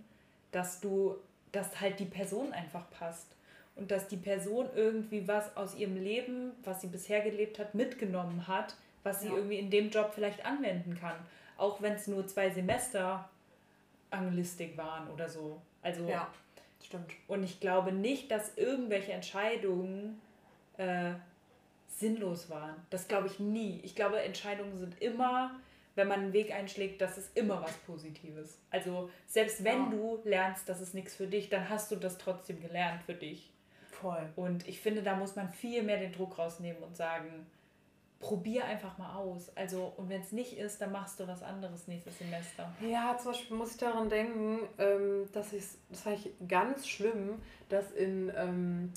[0.52, 1.16] dass du,
[1.52, 3.36] dass halt die Person einfach passt
[3.76, 8.48] und dass die Person irgendwie was aus ihrem Leben, was sie bisher gelebt hat, mitgenommen
[8.48, 9.36] hat, was sie ja.
[9.36, 11.16] irgendwie in dem Job vielleicht anwenden kann.
[11.58, 13.30] Auch wenn es nur zwei Semester
[14.10, 15.62] Anglistik waren oder so.
[15.82, 16.32] Also, ja,
[16.84, 17.12] stimmt.
[17.28, 20.22] Und ich glaube nicht, dass irgendwelche Entscheidungen
[20.78, 21.14] äh,
[21.88, 22.76] sinnlos waren.
[22.90, 23.80] Das glaube ich nie.
[23.84, 25.52] Ich glaube, Entscheidungen sind immer,
[25.96, 28.58] wenn man einen Weg einschlägt, das ist immer was Positives.
[28.70, 29.90] Also selbst wenn ja.
[29.90, 33.53] du lernst, das ist nichts für dich, dann hast du das trotzdem gelernt für dich.
[34.04, 34.30] Voll.
[34.36, 37.48] Und ich finde, da muss man viel mehr den Druck rausnehmen und sagen,
[38.20, 39.52] probier einfach mal aus.
[39.56, 42.72] Also, und wenn es nicht ist, dann machst du was anderes nächstes Semester.
[42.82, 47.42] Ja, zum Beispiel muss ich daran denken, ähm, dass ich, das fand ich ganz schlimm,
[47.70, 48.92] dass in, ähm,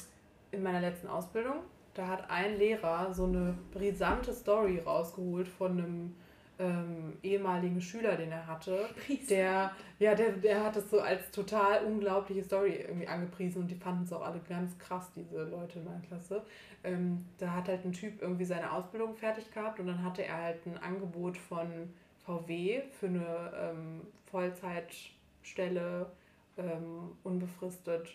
[0.52, 1.56] in meiner letzten Ausbildung,
[1.94, 6.16] da hat ein Lehrer so eine brisante Story rausgeholt von einem
[6.58, 8.88] ähm, ehemaligen Schüler, den er hatte,
[9.30, 13.74] der, ja, der, der hat es so als total unglaubliche Story irgendwie angepriesen und die
[13.74, 16.42] fanden es auch alle ganz krass, diese Leute in meiner Klasse.
[16.82, 20.42] Ähm, da hat halt ein Typ irgendwie seine Ausbildung fertig gehabt und dann hatte er
[20.42, 21.92] halt ein Angebot von
[22.24, 24.00] VW für eine ähm,
[24.30, 26.10] Vollzeitstelle,
[26.56, 28.08] ähm, unbefristet,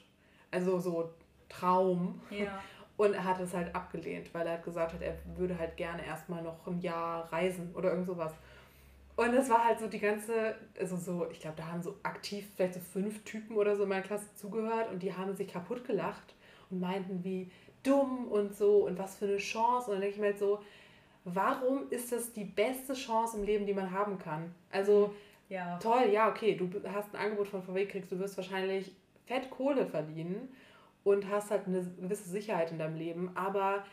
[0.49, 1.13] also so
[1.47, 2.21] Traum.
[2.29, 2.61] Ja.
[3.01, 6.05] Und er hat es halt abgelehnt, weil er hat gesagt hat, er würde halt gerne
[6.05, 8.31] erstmal noch ein Jahr reisen oder irgend sowas.
[9.15, 12.47] Und das war halt so die ganze, also so, ich glaube, da haben so aktiv
[12.55, 15.83] vielleicht so fünf Typen oder so in meiner Klasse zugehört und die haben sich kaputt
[15.83, 16.35] gelacht
[16.69, 17.49] und meinten, wie
[17.81, 19.87] dumm und so und was für eine Chance.
[19.87, 20.59] Und dann denke ich mir halt so,
[21.23, 24.53] warum ist das die beste Chance im Leben, die man haben kann?
[24.71, 25.15] Also,
[25.49, 25.79] ja.
[25.79, 28.91] toll, ja, okay, du hast ein Angebot von VW, kriegst, du wirst wahrscheinlich
[29.25, 30.49] fett Kohle verdienen
[31.03, 33.31] und hast halt eine gewisse Sicherheit in deinem Leben.
[33.35, 33.83] Aber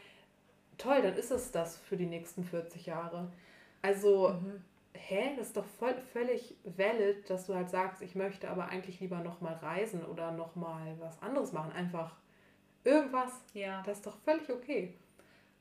[0.77, 3.31] toll, dann ist es das für die nächsten 40 Jahre.
[3.83, 4.63] Also, mhm.
[4.95, 5.35] hä?
[5.37, 9.21] Das ist doch voll, völlig valid, dass du halt sagst, ich möchte aber eigentlich lieber
[9.21, 11.73] nochmal reisen oder nochmal was anderes machen.
[11.73, 12.15] Einfach
[12.85, 13.33] irgendwas.
[13.55, 13.83] Ja.
[13.85, 14.95] Das ist doch völlig okay.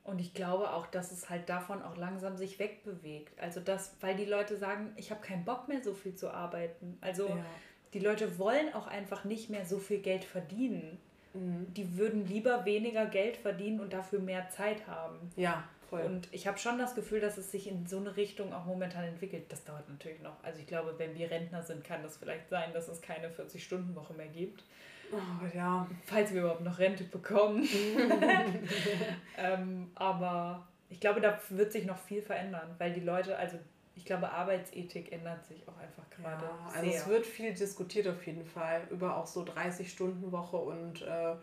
[0.08, 3.38] Und ich glaube auch, dass es halt davon auch langsam sich wegbewegt.
[3.42, 6.98] Also das, weil die Leute sagen, ich habe keinen Bock mehr so viel zu arbeiten.
[7.02, 7.46] Also ja.
[7.94, 10.98] die Leute wollen auch einfach nicht mehr so viel Geld verdienen.
[11.38, 11.74] Mhm.
[11.74, 15.32] Die würden lieber weniger Geld verdienen und dafür mehr Zeit haben.
[15.36, 16.02] Ja, voll.
[16.02, 19.04] Und ich habe schon das Gefühl, dass es sich in so eine Richtung auch momentan
[19.04, 19.46] entwickelt.
[19.50, 20.44] Das dauert natürlich noch.
[20.44, 24.14] Also ich glaube, wenn wir Rentner sind, kann das vielleicht sein, dass es keine 40-Stunden-Woche
[24.14, 24.64] mehr gibt.
[25.12, 25.88] Oh, ja.
[26.06, 27.68] Falls wir überhaupt noch Rente bekommen.
[29.38, 33.58] ähm, aber ich glaube, da wird sich noch viel verändern, weil die Leute, also
[33.98, 36.46] ich glaube, Arbeitsethik ändert sich auch einfach gerade.
[36.46, 41.36] Ja, also es wird viel diskutiert auf jeden Fall über auch so 30-Stunden-Woche und äh,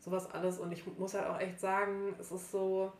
[0.00, 0.58] sowas alles.
[0.58, 2.92] Und ich muss halt auch echt sagen, es ist so,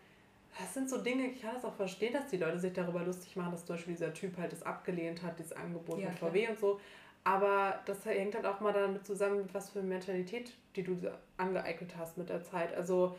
[0.59, 3.34] das sind so Dinge, ich kann es auch verstehen, dass die Leute sich darüber lustig
[3.34, 6.49] machen, dass zum Beispiel dieser Typ halt das abgelehnt hat, dieses Angebot ja, von VW
[6.49, 6.80] und so.
[7.24, 10.97] Aber das hängt halt auch mal damit zusammen, was für eine Mentalität, die du
[11.36, 12.72] angeeignet hast mit der Zeit.
[12.74, 13.16] Also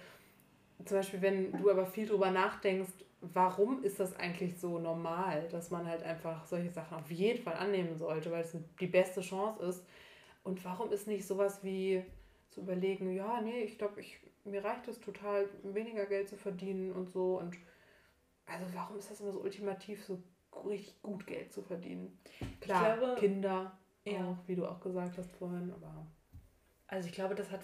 [0.86, 2.92] zum Beispiel, wenn du aber viel drüber nachdenkst,
[3.22, 7.56] warum ist das eigentlich so normal, dass man halt einfach solche Sachen auf jeden Fall
[7.56, 9.86] annehmen sollte, weil es die beste Chance ist.
[10.44, 12.04] Und warum ist nicht sowas wie
[12.52, 16.92] zu überlegen, ja, nee, ich glaube, ich, mir reicht es total, weniger Geld zu verdienen
[16.92, 17.40] und so.
[17.40, 17.58] Und
[18.46, 20.22] also warum ist das immer so ultimativ, so
[20.68, 22.20] richtig gut Geld zu verdienen?
[22.62, 24.26] Klar, glaube, Kinder, ja.
[24.26, 26.08] auch, wie du auch gesagt hast vorhin, aber.
[26.88, 27.62] Also ich glaube, das hat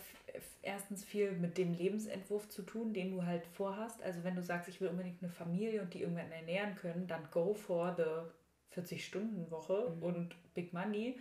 [0.64, 4.02] erstens viel mit dem Lebensentwurf zu tun, den du halt vorhast.
[4.02, 7.28] Also wenn du sagst, ich will unbedingt eine Familie und die irgendwann ernähren können, dann
[7.32, 10.04] go for the 40-Stunden-Woche mhm.
[10.04, 11.20] und Big Money.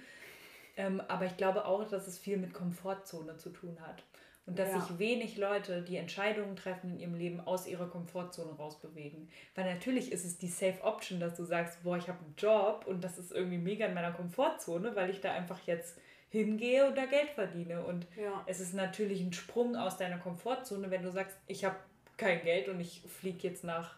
[0.77, 4.03] Ähm, aber ich glaube auch, dass es viel mit Komfortzone zu tun hat.
[4.47, 4.81] Und dass ja.
[4.81, 9.29] sich wenig Leute, die Entscheidungen treffen in ihrem Leben, aus ihrer Komfortzone rausbewegen.
[9.55, 12.87] Weil natürlich ist es die Safe Option, dass du sagst, boah, ich habe einen Job
[12.89, 16.01] und das ist irgendwie mega in meiner Komfortzone, weil ich da einfach jetzt
[16.31, 17.85] hingehe und da Geld verdiene.
[17.85, 18.43] Und ja.
[18.47, 21.77] es ist natürlich ein Sprung aus deiner Komfortzone, wenn du sagst, ich habe
[22.17, 23.97] kein Geld und ich fliege jetzt nach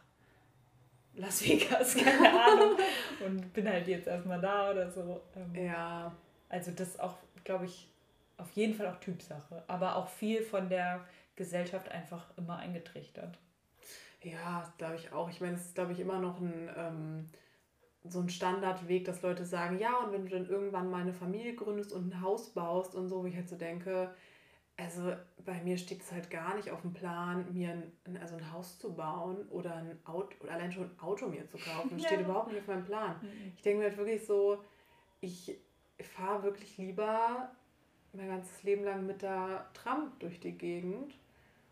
[1.14, 2.78] Las Vegas, keine Ahnung,
[3.24, 5.20] und bin halt jetzt erstmal da oder so.
[5.36, 6.12] Ähm, ja.
[6.48, 7.88] Also das ist auch, glaube ich,
[8.38, 11.04] auf jeden Fall auch Typsache, aber auch viel von der
[11.36, 13.38] Gesellschaft einfach immer eingetrichtert.
[14.22, 15.28] Ja, glaube ich auch.
[15.28, 17.26] Ich meine, es ist, glaube ich, immer noch ein ähm,
[18.04, 21.54] so ein Standardweg, dass Leute sagen, ja, und wenn du dann irgendwann mal eine Familie
[21.54, 24.14] gründest und ein Haus baust und so, wo ich halt so denke,
[24.76, 25.12] also
[25.44, 27.70] bei mir steht es halt gar nicht auf dem Plan, mir
[28.04, 31.46] ein, also ein Haus zu bauen oder ein Auto oder allein schon ein Auto mir
[31.46, 31.90] zu kaufen.
[31.92, 32.08] Das ja.
[32.08, 33.16] steht überhaupt nicht auf meinem Plan.
[33.22, 33.52] Mhm.
[33.56, 34.64] Ich denke mir halt wirklich so,
[35.20, 35.58] ich
[36.00, 37.52] fahre wirklich lieber
[38.12, 41.14] mein ganzes Leben lang mit der Tram durch die Gegend.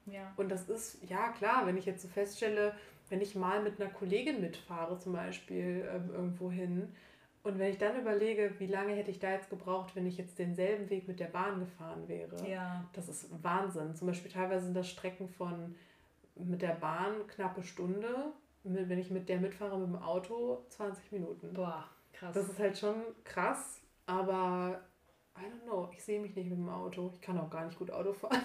[0.06, 0.32] Ja.
[0.36, 2.74] Und das ist, ja klar, wenn ich jetzt so feststelle,
[3.10, 6.88] wenn ich mal mit einer Kollegin mitfahre, zum Beispiel ähm, irgendwo hin,
[7.42, 10.38] und wenn ich dann überlege, wie lange hätte ich da jetzt gebraucht, wenn ich jetzt
[10.38, 12.84] denselben Weg mit der Bahn gefahren wäre, ja.
[12.92, 13.96] das ist Wahnsinn.
[13.96, 15.74] Zum Beispiel teilweise sind das Strecken von
[16.34, 18.14] mit der Bahn knappe Stunde,
[18.62, 21.54] wenn ich mit der mitfahre mit dem Auto 20 Minuten.
[21.54, 22.34] Boah, krass.
[22.34, 24.82] Das ist halt schon krass, aber
[25.38, 27.10] I don't know, ich sehe mich nicht mit dem Auto.
[27.14, 28.38] Ich kann auch gar nicht gut Auto fahren.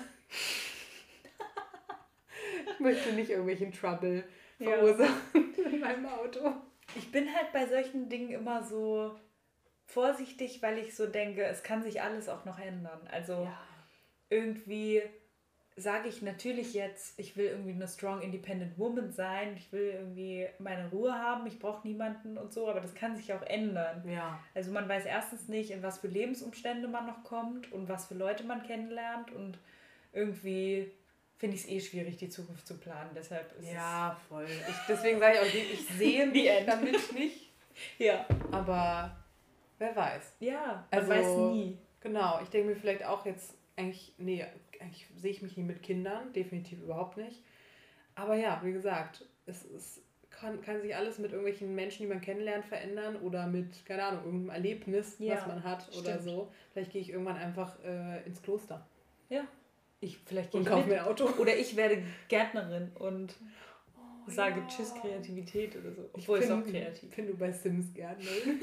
[2.71, 4.23] ich möchte nicht irgendwelchen Trouble
[4.57, 5.63] verursachen ja.
[5.71, 6.53] in meinem Auto.
[6.95, 9.15] Ich bin halt bei solchen Dingen immer so
[9.85, 12.99] vorsichtig, weil ich so denke, es kann sich alles auch noch ändern.
[13.11, 13.59] Also ja.
[14.29, 15.01] irgendwie
[15.77, 20.47] sage ich natürlich jetzt, ich will irgendwie eine strong independent woman sein, ich will irgendwie
[20.57, 24.07] meine Ruhe haben, ich brauche niemanden und so, aber das kann sich auch ändern.
[24.09, 24.39] Ja.
[24.53, 28.13] Also man weiß erstens nicht, in was für Lebensumstände man noch kommt und was für
[28.13, 29.59] Leute man kennenlernt und
[30.13, 30.91] irgendwie
[31.37, 33.11] finde ich es eh schwierig, die Zukunft zu planen.
[33.15, 34.45] Deshalb ist Ja, voll.
[34.45, 37.51] Ich, deswegen sage ich auch, ich sehe mich damit nicht.
[37.97, 38.25] ja.
[38.51, 39.15] Aber
[39.77, 40.33] wer weiß.
[40.39, 41.77] Ja, man also, weiß nie.
[42.01, 44.45] Genau, ich denke mir vielleicht auch jetzt, eigentlich, nee,
[44.79, 47.41] eigentlich sehe ich mich nie mit Kindern, definitiv überhaupt nicht.
[48.13, 52.21] Aber ja, wie gesagt, es, es kann, kann sich alles mit irgendwelchen Menschen, die man
[52.21, 56.05] kennenlernt, verändern oder mit, keine Ahnung, irgendeinem Erlebnis, ja, was man hat stimmt.
[56.05, 56.51] oder so.
[56.71, 58.85] Vielleicht gehe ich irgendwann einfach äh, ins Kloster.
[59.29, 59.45] Ja.
[59.99, 61.25] Ich, vielleicht gehe und kaufe mir ein Auto.
[61.37, 63.35] Oder ich werde Gärtnerin und
[63.97, 64.67] oh, sage ja.
[64.67, 66.09] Tschüss Kreativität oder so.
[66.13, 67.09] Obwohl ich bin, auch kreativ.
[67.09, 68.61] Ich bin du bei Sims Gärtnerin.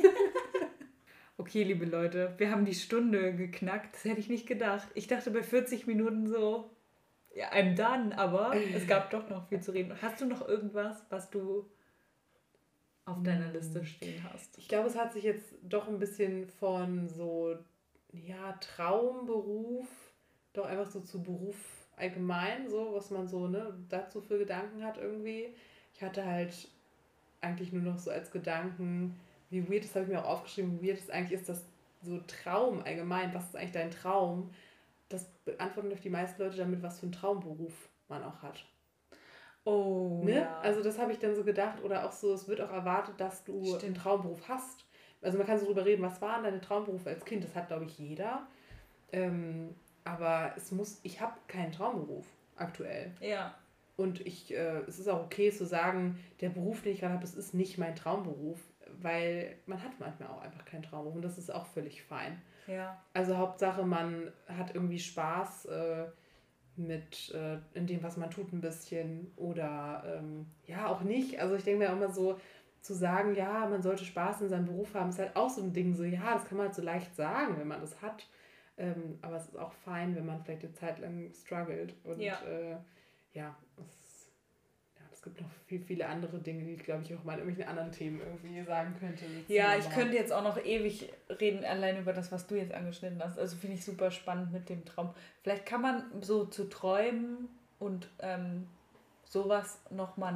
[1.38, 3.94] okay, liebe Leute, wir haben die Stunde geknackt.
[3.94, 4.88] Das hätte ich nicht gedacht.
[4.94, 6.70] Ich dachte bei 40 Minuten so,
[7.34, 9.96] ja, einem dann, aber es gab doch noch viel zu reden.
[10.02, 11.70] Hast du noch irgendwas, was du
[13.04, 13.54] auf deiner hm.
[13.54, 14.58] Liste stehen hast?
[14.58, 17.56] Ich glaube, es hat sich jetzt doch ein bisschen von so,
[18.12, 19.86] ja, Traumberuf,
[20.53, 21.57] doch einfach so zu Beruf
[21.96, 25.55] allgemein, so, was man so, ne, dazu für Gedanken hat irgendwie.
[25.94, 26.68] Ich hatte halt
[27.40, 29.18] eigentlich nur noch so als Gedanken,
[29.50, 31.64] wie weird, das habe ich mir auch aufgeschrieben, wie weird es eigentlich ist, dass
[32.03, 34.50] so Traum allgemein, was ist eigentlich dein Traum?
[35.12, 38.64] das beantworten doch die meisten Leute damit, was für einen Traumberuf man auch hat.
[39.64, 40.22] Oh.
[40.24, 40.40] Ne?
[40.40, 40.61] Ja.
[40.61, 41.82] Also das habe ich dann so gedacht.
[41.82, 43.84] Oder auch so, es wird auch erwartet, dass du Stimmt.
[43.84, 44.84] einen Traumberuf hast.
[45.20, 47.44] Also man kann so drüber reden, was waren deine Traumberufe als Kind?
[47.44, 48.46] Das hat, glaube ich, jeder.
[49.12, 49.74] Ähm,
[50.05, 52.26] aber es muss, ich habe keinen Traumberuf
[52.57, 53.12] aktuell.
[53.20, 53.55] Ja.
[53.96, 57.24] Und ich, äh, es ist auch okay zu sagen, der Beruf, den ich gerade habe,
[57.24, 58.59] es ist nicht mein Traumberuf,
[59.00, 62.40] weil man hat manchmal auch einfach keinen Traumberuf und das ist auch völlig fein.
[62.66, 63.03] Ja.
[63.12, 66.07] Also Hauptsache, man hat irgendwie Spaß äh,
[66.76, 71.40] mit äh, in dem, was man tut, ein bisschen oder ähm, ja, auch nicht.
[71.40, 72.38] Also ich denke mir auch immer so,
[72.82, 75.72] zu sagen, ja, man sollte Spaß in seinem Beruf haben, ist halt auch so ein
[75.72, 78.26] Ding, so ja, das kann man halt so leicht sagen, wenn man das hat.
[78.78, 81.94] Ähm, aber es ist auch fein, wenn man vielleicht eine Zeit lang struggelt.
[82.04, 82.76] Und ja, äh,
[83.34, 84.02] ja es
[85.22, 87.70] es gibt noch viel, viele andere Dinge, die ich, glaube ich, auch mal in irgendwelchen
[87.70, 89.24] anderen Themen irgendwie sagen könnte.
[89.46, 93.22] Ja, ich könnte jetzt auch noch ewig reden, allein über das, was du jetzt angeschnitten
[93.22, 93.38] hast.
[93.38, 95.14] Also finde ich super spannend mit dem Traum.
[95.42, 97.48] Vielleicht kann man so zu träumen
[97.78, 98.66] und ähm,
[99.24, 100.34] sowas nochmal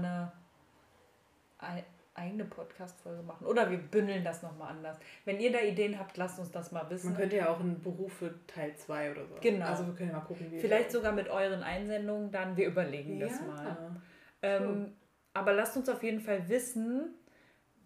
[1.59, 1.85] eine
[2.17, 3.47] eigene Podcast-Folge machen.
[3.47, 4.99] Oder wir bündeln das nochmal anders.
[5.25, 7.11] Wenn ihr da Ideen habt, lasst uns das mal wissen.
[7.11, 9.35] Man könnte ja auch einen Beruf für Teil 2 oder so.
[9.41, 9.67] Genau.
[9.67, 12.57] Also wir können ja mal gucken, wie Vielleicht sogar mit euren Einsendungen dann.
[12.57, 13.27] Wir überlegen ja.
[13.27, 14.01] das mal.
[14.43, 14.93] Ähm,
[15.35, 17.15] aber lasst uns auf jeden Fall wissen,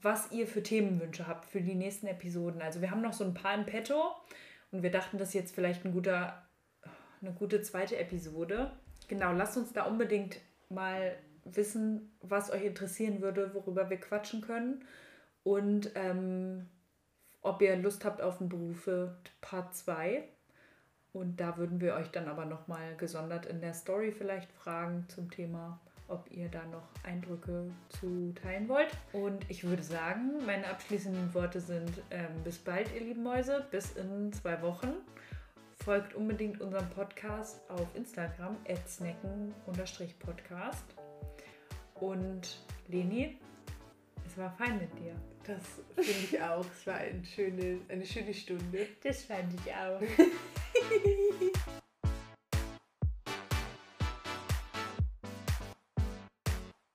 [0.02, 2.62] was ihr für Themenwünsche habt für die nächsten Episoden.
[2.62, 4.14] Also wir haben noch so ein paar in petto
[4.70, 6.42] und wir dachten, das ist jetzt vielleicht ein guter,
[7.20, 8.70] eine gute zweite Episode.
[9.08, 14.84] Genau, lasst uns da unbedingt mal wissen, was euch interessieren würde, worüber wir quatschen können
[15.42, 16.66] und ähm,
[17.42, 20.24] ob ihr Lust habt auf einen Berufe Part 2.
[21.12, 25.30] Und da würden wir euch dann aber nochmal gesondert in der Story vielleicht fragen zum
[25.30, 25.80] Thema
[26.10, 28.90] ob ihr da noch Eindrücke zu teilen wollt.
[29.12, 33.92] Und ich würde sagen, meine abschließenden Worte sind ähm, bis bald, ihr lieben Mäuse, bis
[33.92, 34.92] in zwei Wochen.
[35.84, 40.99] Folgt unbedingt unserem Podcast auf Instagram, snacken-podcast.
[42.00, 43.36] Und Leni,
[44.26, 45.14] es war fein mit dir.
[45.44, 45.62] Das
[45.94, 46.64] finde ich auch.
[46.64, 48.86] Es war eine schöne, eine schöne Stunde.
[49.02, 50.00] Das fand ich auch.